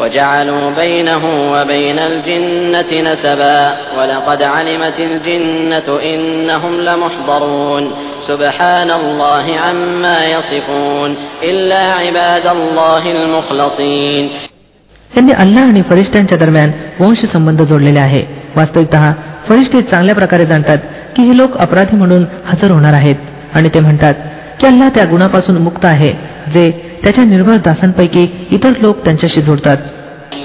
وجعلوا 0.00 0.70
بينه 0.70 1.52
وبين 1.52 1.98
الجنة 1.98 2.90
نسبا 3.10 3.60
ولقد 3.98 4.42
علمت 4.42 4.98
الجنة 5.00 5.88
إنهم 6.12 6.74
لمحضرون 6.80 7.84
سبحان 8.28 8.90
الله 8.90 9.46
عما 9.58 10.18
يصفون 10.26 11.10
إلا 11.42 11.82
عباد 11.92 12.46
الله 12.46 13.02
المخلصين 13.16 14.24
त्यांनी 15.14 15.32
अल्लाह 15.32 15.64
आणि 15.64 15.82
फरिश्त्यांच्या 15.82 16.38
दरम्यान 16.38 16.70
वंश 17.00 17.24
संबंध 17.24 17.62
जोडलेले 17.62 17.98
आहे 18.00 18.22
वास्तविकत 18.56 18.96
फरिश्ते 19.48 19.82
चांगल्या 19.82 20.14
प्रकारे 20.14 20.46
जाणतात 20.46 20.78
की 21.16 21.22
हे 21.22 21.36
लोक 21.36 21.56
अपराधी 21.56 21.96
म्हणून 21.96 22.24
हजर 22.46 22.70
होणार 22.70 22.92
आहेत 22.92 23.16
आणि 23.54 23.68
ते 23.74 23.80
म्हणतात 23.80 24.14
की 24.60 24.66
अल्लाह 24.66 24.88
त्या 24.88 25.04
गुणापासून 25.04 25.56
मुक्त 25.62 25.84
आहे 25.84 26.12
जे 26.54 26.70
त्याच्या 27.04 27.24
निर्भर 27.24 27.56
दासांपैकी 27.64 28.26
इतर 28.50 28.72
लोक 28.82 29.04
त्यांच्याशी 29.04 29.40
जोडतात 29.40 29.76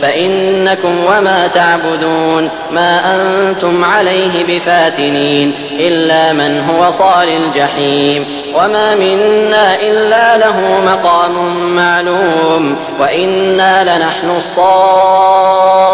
فإنكم 0.01 1.05
وما 1.05 1.47
تعبدون 1.47 2.49
ما 2.71 2.91
أنتم 3.15 3.85
عليه 3.85 4.45
بفاتنين 4.47 5.53
إلا 5.79 6.33
من 6.33 6.59
هو 6.69 6.91
صال 6.91 7.27
الجحيم 7.29 8.25
وما 8.55 8.95
منا 8.95 9.75
إلا 9.75 10.37
له 10.37 10.57
مقام 10.85 11.35
معلوم 11.75 12.75
وإنا 12.99 13.83
لنحن 13.83 14.29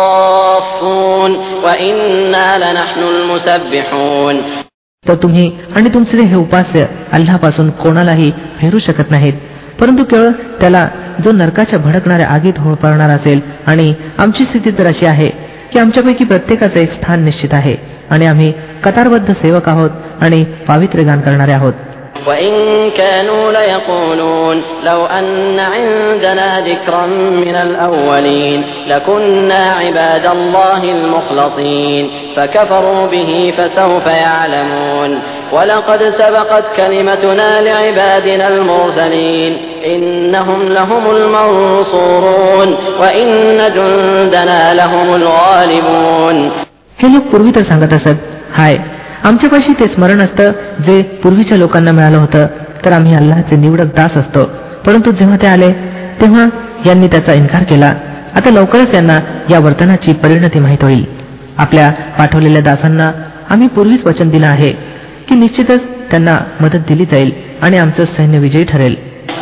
الصافون 0.04 1.32
وإنا 1.64 2.58
لنحن 2.58 3.04
المسبحون 3.04 4.44
तर 5.05 5.15
तुम्ही 5.15 5.51
आणि 5.77 5.89
तुमचे 5.95 6.23
हे 6.23 6.37
उपास्य 6.37 6.87
अल्लापासून 7.13 7.71
कोणालाही 7.71 8.31
फेरू 8.61 8.79
शकत 8.79 9.11
नाहीत. 9.11 9.33
परंतु 9.81 10.05
केवळ 10.05 10.31
त्याला 10.61 10.89
जो 11.25 11.33
नरकाच्या 11.33 11.79
भडकणाऱ्या 11.79 12.27
आगीत 12.29 12.59
होळपाळणार 12.59 13.11
असेल 13.11 13.41
आणि 13.67 13.93
आमची 14.19 14.45
स्थिती 14.45 14.71
तर 14.79 14.87
अशी 14.87 15.07
आहे 15.07 15.29
की 15.73 15.79
आमच्यापैकी 15.79 16.25
प्रत्येकाचं 16.25 16.81
एक 16.81 16.93
स्थान 16.93 17.25
निश्चित 17.25 17.55
आहे 17.55 17.77
आणि 18.11 18.27
आम्ही 18.27 18.53
कतारबद्ध 18.85 19.33
सेवक 19.33 19.69
आहोत 19.69 19.91
आणि 20.21 20.45
पावित्र्य 20.69 21.05
गान 21.05 21.21
करणारे 21.21 21.53
आहोत. 21.53 21.73
وإن 22.28 22.54
كانوا 22.98 23.52
ليقولون 23.52 24.62
لو 24.86 25.06
أن 25.06 25.60
عندنا 25.60 26.62
ذكرا 26.62 27.06
من 27.46 27.56
الأولين 27.56 28.64
لكنا 28.88 29.76
عباد 29.82 30.26
الله 30.26 30.84
المخلصين 30.84 32.10
فكفروا 32.36 33.06
به 33.08 33.54
فسوف 33.58 34.06
يعلمون 34.08 35.20
ولقد 35.54 36.04
سبقت 36.20 36.64
كلمتنا 36.78 37.62
لعبادنا 37.62 38.48
المرسلين 38.48 39.58
إنهم 39.86 40.70
لهم 40.70 41.04
المنصورون 41.16 42.76
وإن 43.00 43.58
جندنا 43.76 44.74
لهم 44.74 45.16
الغالبون 45.16 46.52
हे 47.02 47.08
लोक 47.14 47.24
पूर्वी 47.32 47.52
तर 47.56 47.64
सांगत 47.70 47.94
असत 47.94 48.18
हाय 48.58 48.78
आमच्यापाशी 49.25 49.73
ते 49.73 49.85
स्मरण 49.85 50.21
असतं 50.21 50.53
जे 50.87 51.03
पूर्वीच्या 51.03 51.59
लोकांना 51.59 51.93
मिळालं 51.93 52.19
होतं. 52.19 52.47
तर 52.85 52.93
आम्ही 52.93 53.15
अल्लाचे 53.15 53.57
निवडक 53.57 53.85
दास 53.85 54.17
असतो. 54.17 54.45
परंतु 54.87 55.11
जेव्हा 55.11 55.37
ते 55.37 55.47
आले 55.47 55.73
तेव्हा 56.21 56.49
यांनी 56.87 57.07
त्याचा 57.07 57.33
इन्कार 57.33 57.63
केला. 57.63 57.93
आता 58.35 58.51
लवकरच 58.51 58.95
यांना 58.95 59.19
या 59.51 59.59
वर्तनाची 59.59 60.13
परिणती 60.13 60.59
माहीत 60.59 60.83
होईल. 60.83 61.05
आपल्या 61.59 61.91
पाठवलेल्या 62.19 62.63
दासांना 62.63 63.13
आम्ही 63.51 63.69
पूर्वीच 63.69 64.07
वचन 64.07 64.29
दिलं 64.29 64.47
आहे 64.47 64.73
की 65.29 65.35
निश्चितच 65.35 65.81
त्यांना 66.11 66.39
मदत 66.61 66.77
दिली 66.77 67.05
जाईल 67.05 67.31
आणि 67.63 67.79
आमचं 67.79 68.05
सैन्य 68.05 68.39
विजयी 68.39 68.65
ठरेल. 68.65 68.97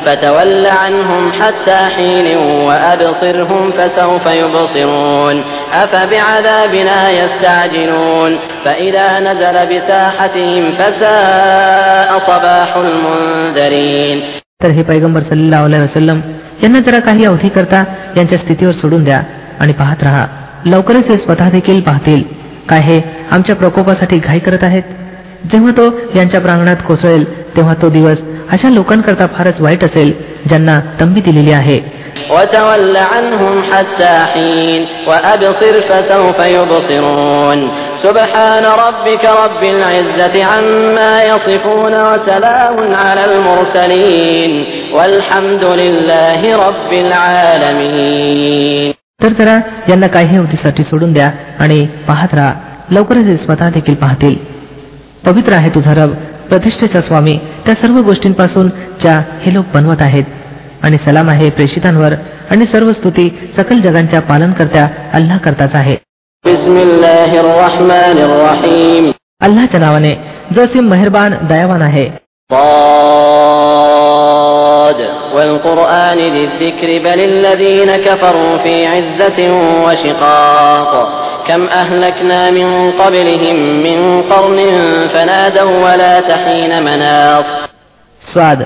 فتول 0.06 0.65
عنهم 0.65 1.32
حتى 1.32 1.80
حين 1.96 2.38
وأبصرهم 2.68 3.72
فسوف 3.72 4.25
يبصرون 4.34 5.44
أفبعذابنا 5.74 7.10
يستعجلون 7.12 8.32
فإذا 8.65 9.20
نزل 9.20 9.58
بساحتهم 9.72 10.63
فساء 10.72 12.10
صباح 12.20 12.70
المنذرين 12.77 14.18
तर 14.63 14.72
हे 14.72 14.84
पैगंबर 14.84 15.22
सल्लाह 15.24 15.62
वसलम 15.84 16.20
यांना 16.63 16.80
जरा 16.80 17.00
काही 17.00 17.25
अवधी 17.25 17.50
करता 17.50 17.84
यांच्या 18.18 18.38
स्थितीवर 18.38 18.72
सोडून 18.82 19.03
द्या 19.03 19.22
आणि 19.60 19.74
पाहत 19.74 20.03
राहा 20.03 20.25
लवकरच 20.65 21.10
हे 21.10 21.18
स्वतः 21.18 21.50
देखील 21.50 21.80
पाहतील 21.82 22.22
काय 22.70 22.82
हे 22.82 23.01
आमच्या 23.32 23.56
प्रकोपासाठी 23.56 24.18
घाई 24.18 24.39
करत 24.39 24.63
आहेत 24.63 24.84
जेव्हा 25.51 25.72
तो 25.77 25.89
यांच्या 26.15 26.41
प्रांगणात 26.41 26.84
कोसळेल 26.88 27.24
तेव्हा 27.56 27.74
तो 27.82 27.89
दिवस 27.89 28.18
अशा 28.53 28.69
लोकांकरता 28.69 29.26
फारच 29.26 29.61
वाईट 29.61 29.85
असेल 29.85 30.12
ज्यांना 30.49 30.81
तंबी 31.00 31.21
दिलेली 31.21 31.53
आहे. 31.53 31.81
तर 49.23 49.29
जरा 49.29 49.61
यांना 49.88 50.07
काही 50.07 50.37
होतीसाठी 50.37 50.83
सोडून 50.83 51.12
द्या 51.12 51.31
आणि 51.61 51.87
पाहत 52.09 52.35
राहा. 52.35 52.55
लवकरच 52.91 53.45
स्वतः 53.45 53.71
देखील 53.71 53.95
पाहतील. 53.95 54.37
पवित्र 55.26 55.53
आहे 55.53 55.71
तुझा 55.71 55.95
रब 55.95 56.15
प्रतिष्ठेचा 56.50 57.01
स्वामी 57.01 57.38
त्या 57.65 57.75
सर्व 57.82 57.98
गोष्टींपासून 58.01 58.70
ज्या 59.01 59.22
हे 59.41 59.53
लोक 59.53 59.65
बनवत 59.74 60.01
आहेत 60.01 60.24
आणि 60.84 60.98
सलाम 61.06 61.30
आहे 61.30 61.50
प्रेषितांवर 61.50 62.13
आणि 62.51 62.65
सर्व 62.72 62.91
स्तुती 62.91 63.30
सकल 63.58 63.82
जगांच्या 63.82 64.22
पालनकर्त्या 64.22 64.88
अल्लाह 65.13 65.38
करताच 65.38 65.75
आहे 65.75 65.96
بسم 66.46 66.75
الله 66.77 67.32
الرحمن 67.39 68.18
الرحيم 68.20 69.12
अल्लाच्या 69.41 69.80
नावाने 69.80 70.13
जो 70.56 70.65
सिम 70.65 70.86
मेहरबान 70.89 71.34
दयावान 71.50 71.82
आहे 71.82 72.06
صاد 73.72 75.00
والقرآن 75.36 76.18
ذي 76.34 76.44
الذكر 76.46 76.89
بل 77.00 77.20
الذين 77.24 77.89
كفروا 77.98 78.58
في 78.58 78.75
عزة 78.88 79.39
وشقاق 79.86 80.91
كم 81.48 81.62
أهلكنا 81.74 82.51
من 82.51 82.91
قبلهم 82.91 83.58
من 83.84 84.00
قرن 84.24 84.60
فنادوا 85.08 85.74
ولا 85.86 86.13
تحين 86.22 86.72
مناص 86.84 87.46
स्वाद 88.22 88.60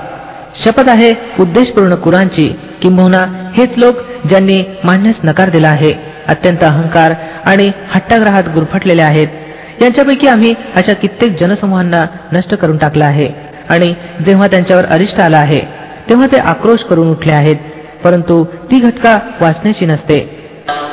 शपथ 0.64 0.88
आहे 0.88 1.10
उद्देशपूर्ण 1.40 1.94
कुरांची 1.94 2.46
किंबहुना 2.82 3.24
हेच 3.56 3.72
लोक 3.76 3.94
ज्यांनी 4.28 4.62
मांडण्यास 4.84 5.14
नकार 5.24 5.48
दिला 5.48 5.68
आहे 5.68 5.92
अत्यंत 6.28 6.64
अहंकार 6.64 7.12
आणि 7.44 7.70
हट्टाग्रहात 7.92 8.48
गुरफटलेले 8.54 9.02
आहेत 9.02 9.82
यांच्यापैकी 9.82 10.28
आम्ही 10.28 10.54
अशा 10.74 10.92
कित्येक 10.92 11.36
जनसमूहांना 11.40 12.04
नष्ट 12.32 12.54
करून 12.54 12.76
टाकला 12.76 13.04
आहे 13.04 13.28
आणि 13.68 13.92
जेव्हा 14.26 14.46
त्यांच्यावर 14.46 14.84
अरिष्ट 14.86 15.20
आला 15.20 15.38
आहे 15.38 15.60
तेव्हा 16.08 16.26
ते 16.26 16.38
आक्रोश 16.46 16.84
करून 16.90 17.10
उठले 17.10 17.32
आहेत 17.32 17.56
परंतु 18.04 18.42
ती 18.70 18.80
घटका 18.80 19.18
वाचण्याची 19.40 19.86
नसते 19.86 20.18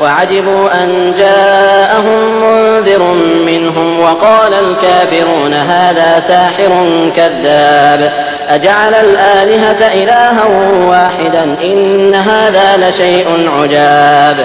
وعجبوا 0.01 0.83
أن 0.83 0.89
جاءهم 1.19 2.19
منذر 2.43 3.03
منهم 3.45 3.99
وقال 3.99 4.53
الكافرون 4.55 5.53
هذا 5.53 6.09
ساحر 6.27 6.71
كذاب 7.17 8.01
أجعل 8.47 8.93
الآلهة 8.95 9.81
إلها 10.03 10.45
واحدا 10.91 11.43
إن 11.63 12.15
هذا 12.15 12.67
لشيء 12.77 13.27
عجاب 13.49 14.37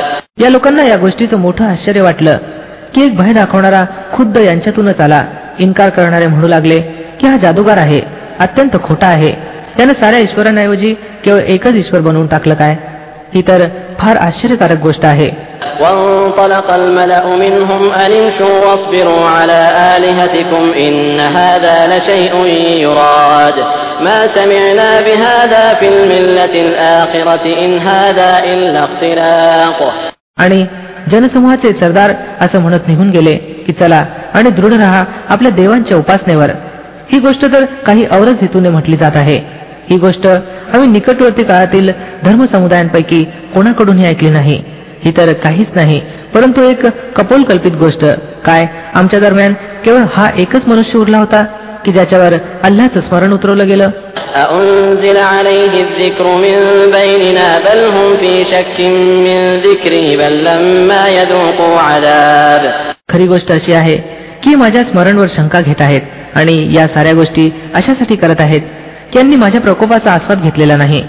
या 0.42 0.48
लोकांना 0.50 0.82
या 0.84 0.96
गोष्टीचं 0.96 1.36
मोठं 1.36 1.64
आश्चर्य 1.64 2.00
वाटलं 2.00 2.36
की 2.94 3.04
एक 3.06 3.16
भय 3.16 3.32
दाखवणारा 3.32 3.84
खुद्द 4.12 4.36
यांच्यातूनच 4.38 5.00
आला 5.00 5.22
इन्कार 5.58 5.88
करणारे 5.90 6.26
म्हणू 6.26 6.48
लागले 6.48 6.80
की 7.20 7.26
हा 7.26 7.36
जादूगार 7.36 7.78
आहे 7.78 8.00
अत्यंत 8.40 8.76
खोटा 8.84 9.06
आहे 9.06 9.32
त्यानं 9.76 9.92
साऱ्या 10.00 10.20
ईश्वरांऐवजी 10.20 10.92
केवळ 11.24 11.40
एकच 11.54 11.74
ईश्वर 11.74 12.00
बनवून 12.00 12.26
टाकलं 12.26 12.54
काय 12.54 12.76
ही 13.35 13.41
तर 13.41 13.67
फार 13.99 14.15
आश्चर्यकारक 14.17 14.79
गोष्ट 14.79 15.05
आहे. 15.05 15.53
आणि 30.37 30.65
जनसमूहाचे 31.11 31.73
सरदार 31.79 32.13
असं 32.41 32.59
म्हणत 32.59 32.79
निघून 32.87 33.09
गेले 33.09 33.35
की 33.35 33.73
चला 33.73 34.05
आणि 34.33 34.49
दृढ 34.49 34.73
रहा 34.73 35.03
आपल्या 35.29 35.51
देवांच्या 35.51 35.97
उपासनेवर. 35.97 36.51
ही 37.11 37.19
गोष्ट 37.19 37.45
तर 37.53 37.65
काही 37.65 38.05
औरच 38.11 38.35
हेतूने 38.41 38.69
म्हटली 38.69 38.95
जात 38.95 39.11
आहे. 39.15 39.62
ही 39.89 39.97
गोष्ट 39.97 40.27
आम्ही 40.27 40.87
निकटवर्ती 40.89 41.43
काळातील 41.43 41.91
धर्म 42.23 42.45
समुदायांपैकी 42.45 43.23
कोणाकडूनही 43.53 44.05
ऐकली 44.05 44.29
नाही. 44.29 44.61
ही 45.05 45.11
तर 45.17 45.33
काहीच 45.33 45.67
नाही 45.75 45.99
परंतु 46.33 46.61
एक 46.61 46.85
कपोलकल्पित 47.15 47.71
गोष्ट. 47.71 48.05
काय? 48.45 48.65
आमच्या 48.93 49.19
दरम्यान 49.19 49.53
केवळ 49.85 50.03
हा 50.13 50.27
एकच 50.37 50.67
मनुष्य 50.67 50.99
उरला 50.99 51.17
होता 51.17 51.43
की 51.85 51.91
ज्याच्यावर 51.91 52.33
अल्लाचं 52.63 53.01
स्मरण 53.01 53.33
उतरवलं 53.33 53.67
गेलं? 53.67 53.89
खरी 63.09 63.27
गोष्ट 63.27 63.51
अशी 63.51 63.73
आहे 63.73 63.97
की 64.43 64.55
माझ्या 64.55 64.83
स्मरणवर 64.83 65.27
शंका 65.29 65.61
घेत 65.61 65.81
आहेत 65.81 66.01
आणि 66.35 66.75
या 66.75 66.87
साऱ्या 66.87 67.13
गोष्टी 67.13 67.49
अशासाठी 67.73 68.15
करत 68.15 68.35
आहेत 68.39 68.61
त्यांनी 69.13 69.35
माझ्या 69.35 69.61
प्रकोपाचा 69.61 70.11
आस्वाद 70.11 70.41
घेतलेला 70.41 70.75
नाही. 70.75 71.03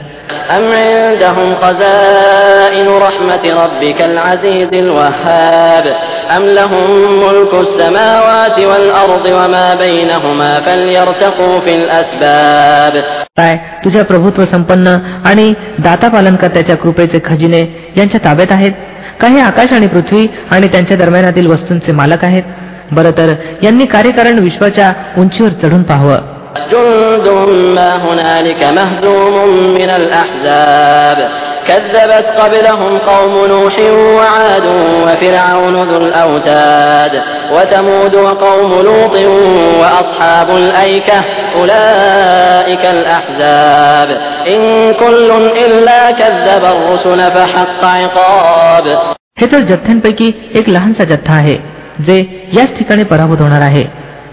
काय 13.37 13.57
तुझ्या 13.85 14.05
प्रभुत्व 14.05 14.45
संपन्न 14.45 14.87
आणि 15.25 15.55
दाता 15.79 16.09
पालनकर्त्याच्या 16.09 16.77
कृपेचे 16.77 17.21
खजिने 17.25 17.93
यांच्या 17.97 18.21
ताब्यात 18.25 18.53
आहेत. 18.53 18.73
काही 19.21 19.41
आकाश 19.41 19.73
आणि 19.73 19.87
पृथ्वी 19.87 20.27
आणि 20.51 20.69
त्यांच्या 20.69 20.97
दरम्यानातील 20.97 21.47
वस्तूंचे 21.47 21.93
मालक 21.93 22.25
आहेत. 22.25 22.43
बरं 22.93 23.11
तर 23.11 23.35
यांनी 23.63 23.87
कार्यकारण 23.87 24.39
विश्वाच्या 24.39 24.93
उंचीवर 25.19 25.51
चढून 25.51 25.83
पाहावं. 25.83 26.34
جند 26.72 27.28
ما 27.76 27.96
هنالك 27.96 28.64
مهزوم 28.64 29.50
من 29.74 29.90
الأحزاب 29.90 31.30
كذبت 31.68 32.26
قبلهم 32.40 32.98
قوم 32.98 33.46
نوح 33.48 33.76
وعاد 34.18 34.68
وفرعون 35.04 35.76
ذو 35.90 35.98
الأوتاد 35.98 37.22
وثمود 37.54 38.16
وقوم 38.16 38.72
لوط 38.82 39.16
وأصحاب 39.82 40.50
الأيكة 40.58 41.22
أولئك 41.56 42.86
الأحزاب 42.86 44.10
إن 44.48 44.94
كل 44.94 45.30
إلا 45.66 46.12
كذب 46.12 46.64
الرسل 46.66 47.20
فحق 47.32 47.84
عقاب 47.84 48.86
हे 49.42 49.48
तर 49.48 49.60
जथ्थ्यांपैकी 49.60 50.28
एक 50.56 50.70
लहानसा 50.70 51.04
जथ्था 51.04 51.34
आहे 51.34 51.56
जे 52.08 52.18
याच 52.54 52.78
ठिकाणी 52.78 53.04
पराभूत 53.04 53.42
होणार 53.42 53.62
आहे 53.62 53.84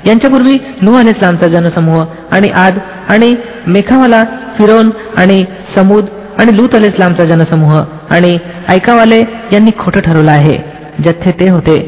यांच्यापूर्वी 0.07 0.59
नू 0.83 0.95
अल 0.99 1.09
इस्लामचा 1.09 1.47
जनसमूह 1.49 2.05
आणि 2.33 2.51
आद 2.57 2.79
आणि 3.09 3.35
मेखावाला 3.67 4.23
फिरोन 4.59 4.91
आणि 5.17 5.45
समूद 5.75 6.07
आणि 6.39 6.57
लूत 6.57 6.75
अल 6.75 6.85
इस्लामचा 6.85 7.25
जनसमूह 7.25 7.81
आणि 8.11 8.37
ऐकावाले 8.69 9.21
यांनी 9.53 9.71
खोटं 9.79 10.01
ठरवलं 10.01 10.31
आहे 10.31 10.57
जथ्थे 11.05 11.31
ते 11.31 11.49
होते 11.51 11.79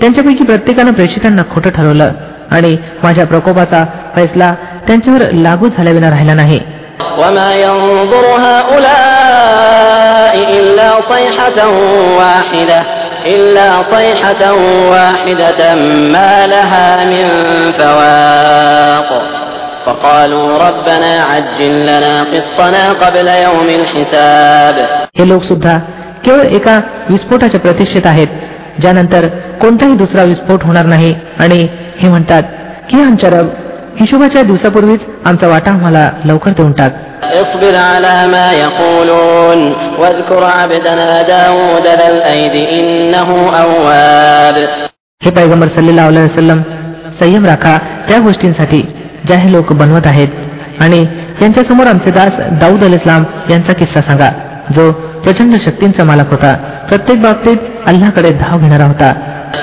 त्यांच्यापैकी 0.00 0.44
प्रत्येकानं 0.44 0.92
प्रेषितांना 0.92 1.42
खोटं 1.54 1.70
ठरवलं 1.70 2.12
आणि 2.50 2.76
माझ्या 3.02 3.26
प्रकोपाचा 3.26 3.84
फैसला 4.14 4.54
त्यांच्यावर 4.86 5.30
लागू 5.32 5.68
झाल्याविना 5.68 6.10
राहिला 6.10 6.34
नाही 6.34 6.60
وما 7.18 7.50
ينظر 7.54 8.26
هؤلاء 8.40 10.34
إلا 10.52 10.88
صيحة 11.02 11.58
واحدة 12.18 12.97
إلا 13.26 13.68
صيحة 13.94 14.42
واحدة 14.92 15.60
ما 16.14 16.46
لها 16.46 16.88
من 17.04 17.26
فواق 17.78 19.10
فقالوا 19.86 20.48
ربنا 20.58 21.12
عجل 21.30 21.74
لنا 21.86 22.14
قسطنا 22.32 22.84
قبل 22.92 23.26
يوم 23.46 23.68
الحساب 23.80 24.76
हे 25.18 25.28
लोक 25.28 25.42
सुद्धा 25.42 25.78
केवळ 26.24 26.40
एका 26.56 26.80
विस्फोटाच्या 27.10 27.60
प्रतीक्षेत 27.60 28.06
आहेत 28.06 28.28
ज्यानंतर 28.80 29.26
कोणताही 29.60 29.94
दुसरा 29.96 30.22
विस्फोट 30.22 30.64
होणार 30.64 30.84
नाही 30.84 31.14
आणि 31.38 31.66
हे 31.98 32.08
म्हणतात 32.08 32.42
की 32.90 33.00
आमच्या 33.02 33.30
रब 33.30 33.48
हिशोबाच्या 33.99 34.41
दिवसापूर्वीच 34.41 34.99
आमचा 35.25 35.47
वाटा 35.47 35.71
आम्हाला 35.71 36.11
लवकर 36.25 36.51
देऊन 36.51 36.71
टाक. 36.71 36.95
हे 45.23 45.29
पैगंबर 45.31 45.67
सल्लेला 45.67 46.27
संयम 47.21 47.45
राखा 47.45 47.77
त्या 48.09 48.19
गोष्टींसाठी 48.19 48.81
ज्या 49.27 49.37
हे 49.37 49.51
लोक 49.51 49.73
बनवत 49.73 50.07
आहेत. 50.07 50.27
आणि 50.79 51.05
यांच्यासमोर 51.41 51.87
आमचे 51.87 52.11
दास 52.11 52.31
दाऊद 52.37 52.83
अल 52.83 52.93
इस्लाम 52.93 53.23
यांचा 53.49 53.73
किस्सा 53.73 54.01
सांगा 54.01 54.29
जो 54.73 54.91
प्रचंड 54.91 55.55
शक्तींचा 55.55 56.03
मालक 56.03 56.29
होता. 56.29 56.55
प्रत्येक 56.89 57.21
बाबतीत 57.21 57.57
अल्लाकडे 57.85 58.29
धाव 58.29 58.59
घेणारा 58.59 58.85
होता. 58.85 59.13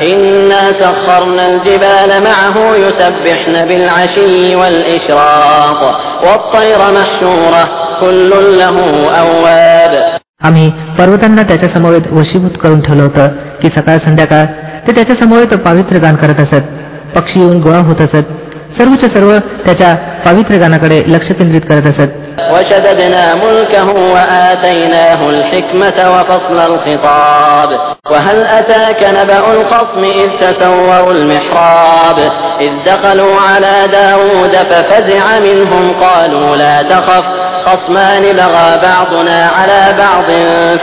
إنا 0.03 0.63
سخرنا 0.81 1.43
الجبال 1.45 2.12
معه 2.23 2.55
يسبحن 2.75 3.53
بالعشي 3.67 4.55
والإشراق 4.55 5.81
والطير 6.25 6.79
محشورة 6.97 7.63
كل 8.01 8.31
له 8.57 8.75
أواب 9.21 9.93
आम्ही 10.43 10.69
पर्वतांना 10.99 11.43
त्याच्या 11.43 11.69
समवेत 11.69 12.07
वशीभूत 12.12 12.57
करून 12.63 12.79
ठेवलं 12.81 13.03
होतं 13.03 13.27
की 13.62 13.69
सकाळ 13.69 13.97
संध्याकाळ 14.05 14.45
ते 14.88 14.95
त्याच्या 14.95 15.15
समवेत 15.15 15.53
पावित्र्य 15.65 15.99
गान 15.99 16.15
करत 16.15 16.39
असत 16.39 16.63
पक्षी 17.15 17.39
येऊन 17.39 17.60
गोळा 17.62 17.79
होत 17.79 18.01
असत 18.01 18.31
सर्वच्या 18.77 19.10
सर्व 19.10 19.38
त्याच्या 19.65 19.93
पावित्र्य 20.25 20.57
गानाकडे 20.60 21.01
लक्ष 21.07 21.31
केंद्रित 21.31 21.62
करत 21.69 21.88
असत 21.88 22.24
وشددنا 22.53 23.35
ملكه 23.35 23.88
وآتيناه 24.12 25.29
الحكمة 25.29 26.11
وفصل 26.11 26.72
الخطاب. 26.72 27.81
وهل 28.11 28.46
أتاك 28.46 29.05
نبأ 29.05 29.53
الخصم 29.53 30.05
إذ 30.05 30.29
تسوروا 30.40 31.12
المحراب؟ 31.12 32.18
إذ 32.61 32.72
دخلوا 32.87 33.40
على 33.40 33.88
داود 33.92 34.57
ففزع 34.57 35.38
منهم 35.38 35.94
قالوا 36.01 36.57
لا 36.57 36.83
تخف 36.83 37.25
خصمان 37.66 38.22
بغى 38.22 38.81
بعضنا 38.83 39.51
على 39.59 39.94
بعض 39.99 40.31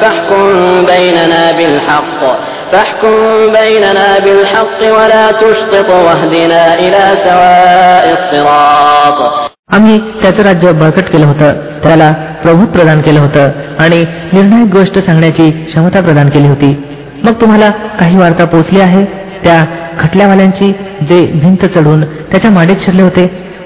فاحكم 0.01 0.85
بيننا 0.85 1.51
بالحق 1.51 2.37
فاحكم 2.71 3.13
بيننا 3.51 4.19
بالحق 4.19 4.81
ولا 4.81 5.31
تشطط 5.31 5.89
واهدنا 5.89 6.73
إلى 6.73 7.17
سواء 7.25 8.17
الصراط. 8.19 9.42
आम्ही 9.73 9.99
त्याचं 10.21 10.43
राज्य 10.43 10.71
बळकट 10.71 11.03
केलं 11.03 11.25
होतं. 11.25 11.53
त्याला 11.83 12.11
प्रभूत 12.43 12.67
प्रदान 12.67 13.01
केलं 13.01 13.19
होतं 13.19 13.51
आणि 13.79 14.03
निर्णायक 14.33 14.67
गोष्ट 14.71 14.99
सांगण्याची 14.99 15.51
क्षमता 15.51 16.01
प्रदान 16.01 16.29
केली 16.29 16.47
होती. 16.47 16.83
मग 17.23 17.31
तुम्हाला 17.31 17.69
काही 17.69 18.17
वार्ता 18.17 18.45
पोचली 18.45 18.79
आहे? 18.79 19.05
त्या 19.43 19.65
खटल्यावाल्यांची 19.99 20.71
जे 21.09 21.31
भिंत 21.35 21.65
चढून 21.65 22.01
त्याच्या 22.01 22.51
माडीत 22.51 22.75
शिरले 22.79 23.01
होते 23.01 23.25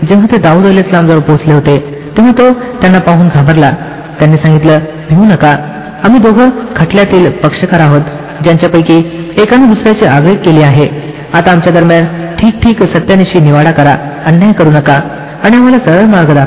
जेव्हा 0.09 0.27
ते 0.31 0.37
दाऊद 0.37 0.65
अल 0.65 0.77
इस्लामजवळ 0.77 1.19
पोचले 1.19 1.53
होते 1.53 1.77
तेव्हा 2.17 2.31
तो 2.31 2.53
त्यांना 2.53 2.99
पाहून 2.99 3.27
घाबरला. 3.27 3.71
त्यांनी 4.19 4.37
सांगितलं 4.37 4.79
भिवू 5.09 5.23
नका. 5.23 5.55
आम्ही 6.03 6.19
दोघं 6.19 6.49
खटल्यातील 6.75 7.29
पक्षकार 7.31 7.79
आहोत 7.79 8.01
ज्यांच्यापैकी 8.43 8.97
एकाने 9.37 9.67
दुसऱ्याची 9.67 10.05
आग्रह 10.05 10.33
केली 10.33 10.61
आहे. 10.61 10.87
आता 11.33 11.51
आमच्या 11.51 11.73
दरम्यान 11.73 12.05
ठीक 12.39 12.59
ठीक 12.63 12.83
सत्यानिशी 12.83 13.39
निवाडा 13.39 13.71
करा. 13.71 13.95
अन्याय 14.25 14.53
करू 14.53 14.69
नका. 14.69 14.99
أنا 15.45 15.65
ولا 15.65 15.80
سبب 15.86 16.10
ما 16.10 16.19
أقدر 16.19 16.38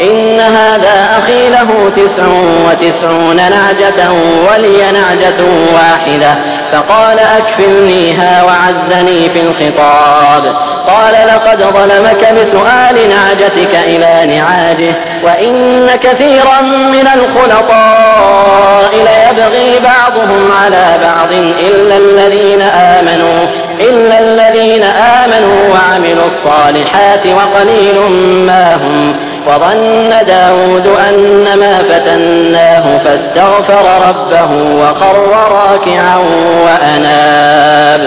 إن 0.00 0.40
هذا 0.40 1.18
أخي 1.18 1.50
له 1.50 1.90
تسع 1.96 2.26
وتسعون 2.66 3.36
نعجة 3.36 4.12
ولي 4.50 4.92
نعجة 4.92 5.44
واحدة 5.74 6.34
فقال 6.72 7.18
أكفلنيها 7.18 8.42
وعزني 8.42 9.30
في 9.30 9.40
الخطاب. 9.40 10.56
قال 10.88 11.14
لقد 11.28 11.62
ظلمك 11.62 12.32
بسؤال 12.32 13.08
نعجتك 13.08 13.74
إلى 13.74 14.36
نعاجه 14.36 14.94
وإن 15.24 15.86
كثيرا 16.02 16.60
من 16.62 17.08
الخلطاء 17.14 18.90
ليبغي 18.92 19.80
بعضهم 19.80 20.52
على 20.52 20.98
بعض 21.02 21.32
إلا 21.60 21.96
الذين 21.96 22.62
آمنوا 22.62 23.46
إلا 23.80 24.18
الصالحات 26.47 27.25
وقليل 27.27 27.97
ما 28.47 28.65
هم 28.75 28.97
وظن 29.47 30.09
داود 30.27 30.87
أنما 31.09 31.73
فتناه 31.89 32.85
فاستغفر 32.97 33.85
ربه 34.07 34.51
وخر 34.81 35.15
راكعا 35.51 36.15
وأناب 36.65 38.01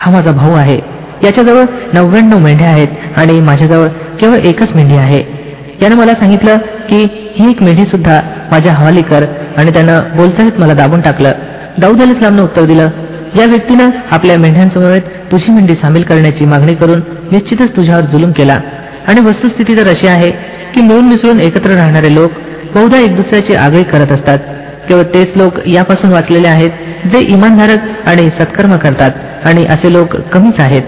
हा 0.00 0.10
माझा 0.10 0.32
भाऊ 0.32 0.54
आहे 0.56 0.78
याच्याजवळ 1.24 1.64
नव्याण्णव 1.92 2.38
मेंढ्या 2.38 2.68
आहेत 2.68 2.88
आणि 3.16 3.40
माझ्याजवळ 3.40 3.88
केवळ 4.20 4.46
एकच 4.50 4.72
मेंढी 4.74 4.96
आहे 4.96 5.20
यानं 5.82 5.96
मला 5.96 6.14
सांगितलं 6.14 6.56
की 6.88 6.96
ही 7.36 7.50
एक 7.50 7.62
मेंढी 7.62 7.84
सुद्धा 7.86 8.20
माझ्या 8.50 8.72
हवाली 8.72 9.02
कर 9.02 9.24
आणि 9.58 9.72
त्यानं 9.72 10.16
बोलचालीत 10.16 10.60
मला 10.60 10.74
दाबून 10.74 11.00
टाकलं 11.00 11.32
दाऊद 11.78 12.02
अल 12.02 12.10
इस्लामनं 12.10 12.42
उत्तर 12.42 12.64
दिलं 12.64 12.88
या 13.37 13.45
व्यक्तीनं 13.45 13.89
आपल्या 14.11 14.37
मेंढ्यांसमवेत 14.37 15.01
तुझी 15.31 15.51
मेंढी 15.51 15.73
सामील 15.73 16.03
करण्याची 16.03 16.45
मागणी 16.45 16.75
करून 16.75 16.99
निश्चितच 17.31 17.75
तुझ्यावर 17.75 18.01
जुलूम 18.01 18.31
केला. 18.31 18.59
आणि 19.07 19.21
वस्तुस्थिती 19.21 19.77
तर 19.77 19.87
अशी 19.87 20.07
आहे 20.07 20.31
की 20.73 20.81
मिळून 20.81 21.05
मिसळून 21.05 21.39
एकत्र 21.39 21.71
राहणारे 21.71 22.13
लोक 22.15 22.31
बहुधा 22.75 22.99
एक 22.99 23.15
दुसऱ्याची 23.15 23.53
आगळी 23.53 23.83
करत 23.83 24.11
असतात. 24.11 24.39
केवळ 24.89 25.03
तेच 25.03 25.27
लोक 25.35 25.67
यापासून 25.67 26.11
वाचलेले 26.11 26.47
आहेत 26.47 26.71
जे 27.11 27.19
इमानधारक 27.19 28.07
आणि 28.07 28.29
सत्कर्म 28.29 28.75
करतात 28.75 29.11
आणि 29.45 29.65
असे 29.65 29.93
लोक 29.93 30.15
कमीच 30.15 30.59
आहेत. 30.59 30.81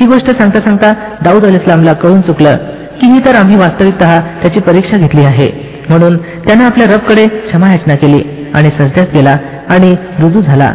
ही 0.00 0.06
गोष्ट 0.06 0.30
सांगता 0.30 0.60
सांगता 0.60 0.92
दाऊद 1.24 1.44
अल 1.44 1.54
इस्लामला 1.54 1.92
कळून 1.92 2.20
चुकलं 2.20 2.56
की 3.00 3.06
ही 3.06 3.20
तर 3.24 3.34
आम्ही 3.34 3.56
वास्तविकत 3.56 4.02
त्याची 4.42 4.60
परीक्षा 4.60 4.96
घेतली 4.96 5.24
आहे. 5.24 5.50
म्हणून 5.88 6.16
त्यानं 6.16 6.64
आपल्या 6.64 6.86
रबकडे 6.86 7.26
क्षमायाचना 7.28 7.94
केली 7.94 8.50
आणि 8.54 8.68
सजद्यात 8.68 9.06
गेला 9.14 9.36
आणि 9.68 9.96
रुजू 10.18 10.40
झाला. 10.40 10.74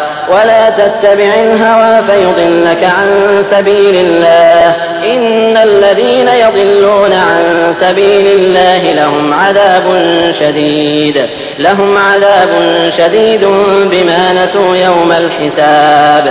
ولا 0.30 0.70
تتبع 0.70 1.30
الهوى 1.46 1.94
فيضلك 2.08 2.84
عن 2.84 3.08
سبيل 3.50 3.94
الله 3.96 4.64
إن 5.14 5.56
الذين 5.56 6.28
يضلون 6.44 7.12
عن 7.12 7.44
سبيل 7.80 8.26
الله 8.38 8.92
لهم 8.92 9.34
عذاب 9.34 9.84
شديد 10.40 11.16
لهم 11.58 11.96
عذاب 11.98 12.50
شديد 12.98 13.44
بما 13.92 14.22
نسوا 14.32 14.76
يوم 14.76 15.10
الحساب 15.12 16.24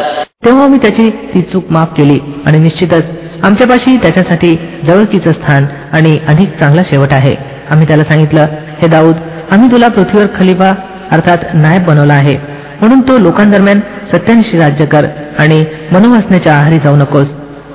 तेव्हा 0.45 0.67
मी 0.67 0.77
त्याची 0.77 1.09
ती 1.33 1.41
चूक 1.41 1.71
माफ 1.71 1.93
केली 1.97 2.19
आणि 2.45 2.57
निश्चितच 2.57 3.05
आमच्यापाशी 3.43 3.95
त्याच्यासाठी 3.97 4.55
जवळकीचं 4.87 5.31
स्थान 5.31 5.65
आणि 5.93 6.19
अधिक 6.27 6.49
चांगला 6.59 6.81
शेवट 6.89 7.13
आहे 7.13 7.35
आम्ही 7.69 7.87
त्याला 7.87 8.03
सांगितलं 8.03 8.47
हे 8.81 8.87
दाऊद 8.87 9.15
आम्ही 9.51 9.71
तुला 9.71 9.87
पृथ्वीवर 9.87 10.27
खलिफा 10.39 10.73
अर्थात 11.11 11.37
नायब 11.53 11.85
बनवला 11.85 12.13
आहे 12.13 12.37
म्हणून 12.80 13.00
तो 13.00 13.18
लोकांदरम्यान 13.18 13.80
सत्यानिशी 14.12 14.58
राज्य 14.58 14.84
कर 14.84 15.06
आणि 15.38 15.64
मनोवासनेच्या 15.92 16.54
आहारी 16.54 16.78
जाऊ 16.78 16.96
नकोस. 16.96 17.28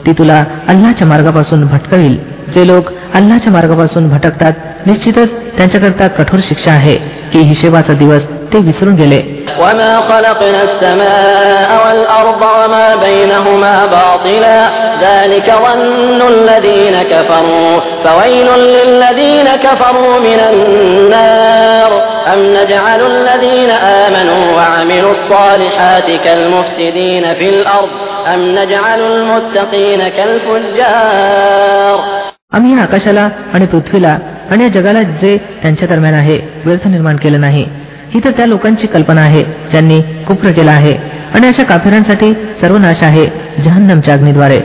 ती 0.05 0.11
तुला 0.11 0.43
अल्लाच्या 0.67 1.07
मार्गापासून 1.07 1.65
भटकविल. 1.67 2.17
जे 2.55 2.65
लोक 2.67 2.91
अल्लाच्या 3.13 3.51
मार्गापासून 3.53 4.09
भटकतात 4.09 4.53
निश्चितच 4.85 5.29
त्यांच्याकरता 5.57 6.07
कठोर 6.07 6.39
शिक्षा 6.43 6.71
आहे 6.71 6.95
की 7.33 7.39
हिशेबाचा 7.39 7.93
दिवस 7.93 8.23
ते 8.52 8.58
विसरून 8.68 8.94
गेले 8.94 9.20
وما 9.62 9.92
خلقنا 10.10 10.60
السماء 10.62 11.70
والأرض 11.84 12.42
وما 12.58 12.96
بينهما 12.96 13.86
باطلا 13.86 14.58
ذلك 15.02 15.48
ظن 15.64 16.20
الذين 16.28 16.96
كفروا 17.02 17.80
فويل 18.04 18.48
للذين 18.76 19.48
كفروا 19.64 20.14
من 20.20 20.40
النار 20.50 21.90
أم 22.32 22.40
نجعل 22.58 23.00
الذين 23.06 23.70
آمنوا 24.04 24.44
وعملوا 24.56 25.12
الصالحات 25.12 26.08
كالمفسدين 26.24 27.24
في 27.34 27.48
الأرض 27.48 27.88
أم 28.34 28.40
نجعل 28.58 29.00
المتقين 29.12 30.00
كالفجار 30.08 31.98
आम्ही 32.52 32.70
या 32.76 32.82
आकाशाला 32.82 33.28
आणि 33.54 33.66
पृथ्वीला 33.66 34.18
आणि 34.50 34.62
या 34.62 34.68
जगाला 34.68 35.02
जे 35.02 35.36
त्यांच्या 35.62 35.88
दरम्यान 35.88 36.14
आहे 36.14 36.38
व्यर्थ 36.64 36.86
निर्माण 36.88 37.16
केलं 37.16 37.40
नाही 37.40 37.64
ही 38.14 38.20
तर 38.24 38.30
त्या 38.36 38.46
लोकांची 38.46 38.86
कल्पना 38.86 39.20
आहे 39.20 39.42
ज्यांनी 39.70 40.00
कुप्र 40.28 40.50
केला 40.52 40.70
आहे 40.70 40.94
आणि 41.34 41.46
अशा 41.46 41.64
काफिरांसाठी 41.64 42.32
सर्वनाश 42.60 43.02
आहे 43.02 43.26
जहन्नमच्या 43.64 44.14
अग्नीद्वारे 44.14 44.58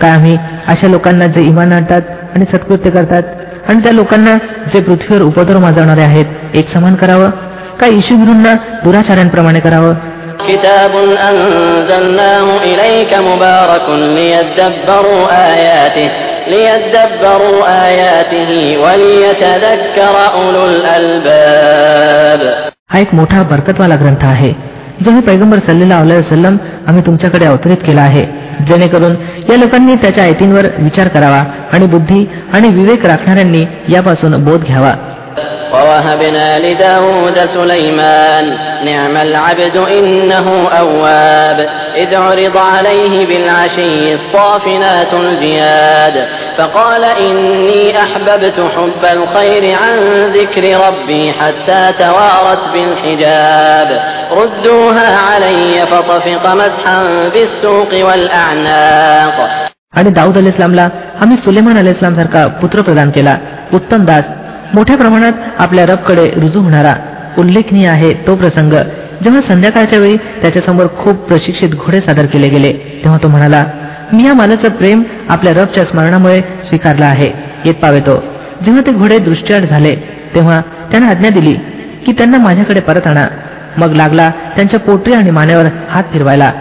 काय 0.00 0.10
आम्ही 0.10 0.36
अशा 0.68 0.88
लोकांना 0.88 1.26
जे 1.26 1.42
इमान 1.42 1.72
आणतात 1.72 2.02
आणि 2.34 2.44
सत्कृत्य 2.52 2.90
करतात 2.90 3.22
आणि 3.68 3.82
त्या 3.82 3.92
लोकांना 3.92 4.36
जे 4.72 4.80
पृथ्वीवर 4.80 5.22
उपद्रव 5.22 5.58
माजवणारे 5.60 6.02
आहेत 6.02 6.56
एक 6.56 6.72
समान 6.74 6.94
करावं 6.94 7.30
का 7.80 7.86
ईशुगुरूंना 7.98 8.54
दुराचार्यांप्रमाणे 8.84 9.60
करावं 9.60 9.94
كتاب 10.48 10.92
أنزلناه 11.30 12.46
إليك 12.64 13.12
مبارك 13.14 13.86
ليدبروا 14.16 15.24
آياته 15.48 16.10
ليدبروا 16.46 17.60
آياته 17.86 18.50
وليتذكر 18.78 20.14
أولو 20.34 20.64
الألباب 20.66 22.42
हा 22.89 22.99
एक 22.99 23.13
मोठा 23.13 23.41
बरकतवाला 23.43 23.95
ग्रंथ 23.95 24.23
आहे 24.23 24.51
जो 25.03 25.11
हे 25.11 25.21
पैगंबर 25.21 25.59
सल्लेला 25.59 25.99
वसलम 25.99 26.57
आम्ही 26.87 27.05
तुमच्याकडे 27.05 27.45
अवतरित 27.45 27.77
केला 27.77 28.01
आहे. 28.01 28.25
जेणेकरून 28.67 29.15
या 29.49 29.57
लोकांनी 29.57 29.95
त्याच्या 29.95 30.23
आयतींवर 30.23 30.67
विचार 30.79 31.07
करावा 31.07 31.43
आणि 31.73 31.85
बुद्धी 31.85 32.25
आणि 32.53 32.69
विवेक 32.69 33.05
राखणाऱ्यांनी 33.05 33.63
यापासून 33.89 34.43
बोध 34.43 34.63
घ्यावा. 34.63 34.93
ووهبنا 35.72 36.58
لداود 36.58 37.38
سليمان 37.54 38.44
نعم 38.84 39.16
العبد 39.16 39.76
إنه 39.76 40.68
أواب 40.78 41.68
إذ 41.96 42.14
عرض 42.14 42.56
عليه 42.56 43.26
بالعشي 43.26 44.14
الصافنات 44.14 45.14
الجياد 45.14 46.28
فقال 46.58 47.04
إني 47.04 48.02
أحببت 48.02 48.58
حب 48.76 49.04
الخير 49.12 49.78
عن 49.82 49.98
ذكر 50.32 50.86
ربي 50.86 51.32
حتى 51.32 51.92
توارت 51.98 52.62
بالحجاب 52.72 54.00
ردوها 54.32 55.16
علي 55.16 55.86
فطفق 55.86 56.54
مسحا 56.54 57.28
بالسوق 57.34 57.92
والأعناق 58.06 59.36
आणि 59.98 60.10
दाऊद 60.16 60.36
अल 60.38 60.46
इस्लामला 60.46 60.84
आम्ही 61.22 61.36
सुलेमान 61.44 61.78
अल 61.78 61.88
इस्लाम 61.88 62.14
सारखा 62.14 62.46
पुत्र 62.60 62.82
प्रदान 62.88 63.10
केला 63.16 63.34
उत्तम 63.78 64.04
दास 64.10 64.24
मोठ्या 64.75 64.95
प्रमाणात 64.97 65.33
आपल्या 65.59 65.85
रबकडे 65.85 66.29
रुजू 66.35 66.61
होणारा 66.61 66.93
उल्लेखनीय 67.37 67.87
आहे 67.87 68.13
तो 68.27 68.35
प्रसंग. 68.35 68.73
जेव्हा 69.23 69.41
संध्याकाळच्या 69.41 69.99
वेळी 69.99 70.17
त्याच्यासमोर 70.41 70.87
खूप 70.97 71.15
प्रशिक्षित 71.27 71.75
घोडे 71.75 72.01
सादर 72.01 72.25
केले 72.25 72.47
गेले 72.49 72.71
तेव्हा 73.03 73.17
तो 73.23 73.27
म्हणाला 73.27 73.63
मी 74.13 74.25
या 74.25 74.33
मालाचं 74.33 74.69
प्रेम 74.69 75.03
आपल्या 75.29 75.53
रबच्या 75.53 75.85
स्मरणामुळे 75.85 76.39
स्वीकारला 76.63 77.05
आहे. 77.05 77.29
येत 77.65 77.75
पावेतो 77.75 78.21
जेव्हा 78.65 78.81
ते 78.87 78.91
घोडे 78.91 79.17
दृष्ट्याड 79.19 79.65
झाले 79.65 79.95
तेव्हा 80.35 80.61
त्याने 80.91 81.07
आज्ञा 81.07 81.29
दिली 81.29 81.53
की 82.05 82.11
त्यांना 82.11 82.37
माझ्याकडे 82.37 82.79
परत 82.79 83.07
आणा. 83.07 83.25
मग 83.77 83.95
लागला 83.95 84.29
त्यांच्या 84.55 84.79
पोटरी 84.79 85.13
आणि 85.13 85.31
मानेवर 85.31 85.65
हात 85.89 86.03
फिरवायला. 86.13 86.51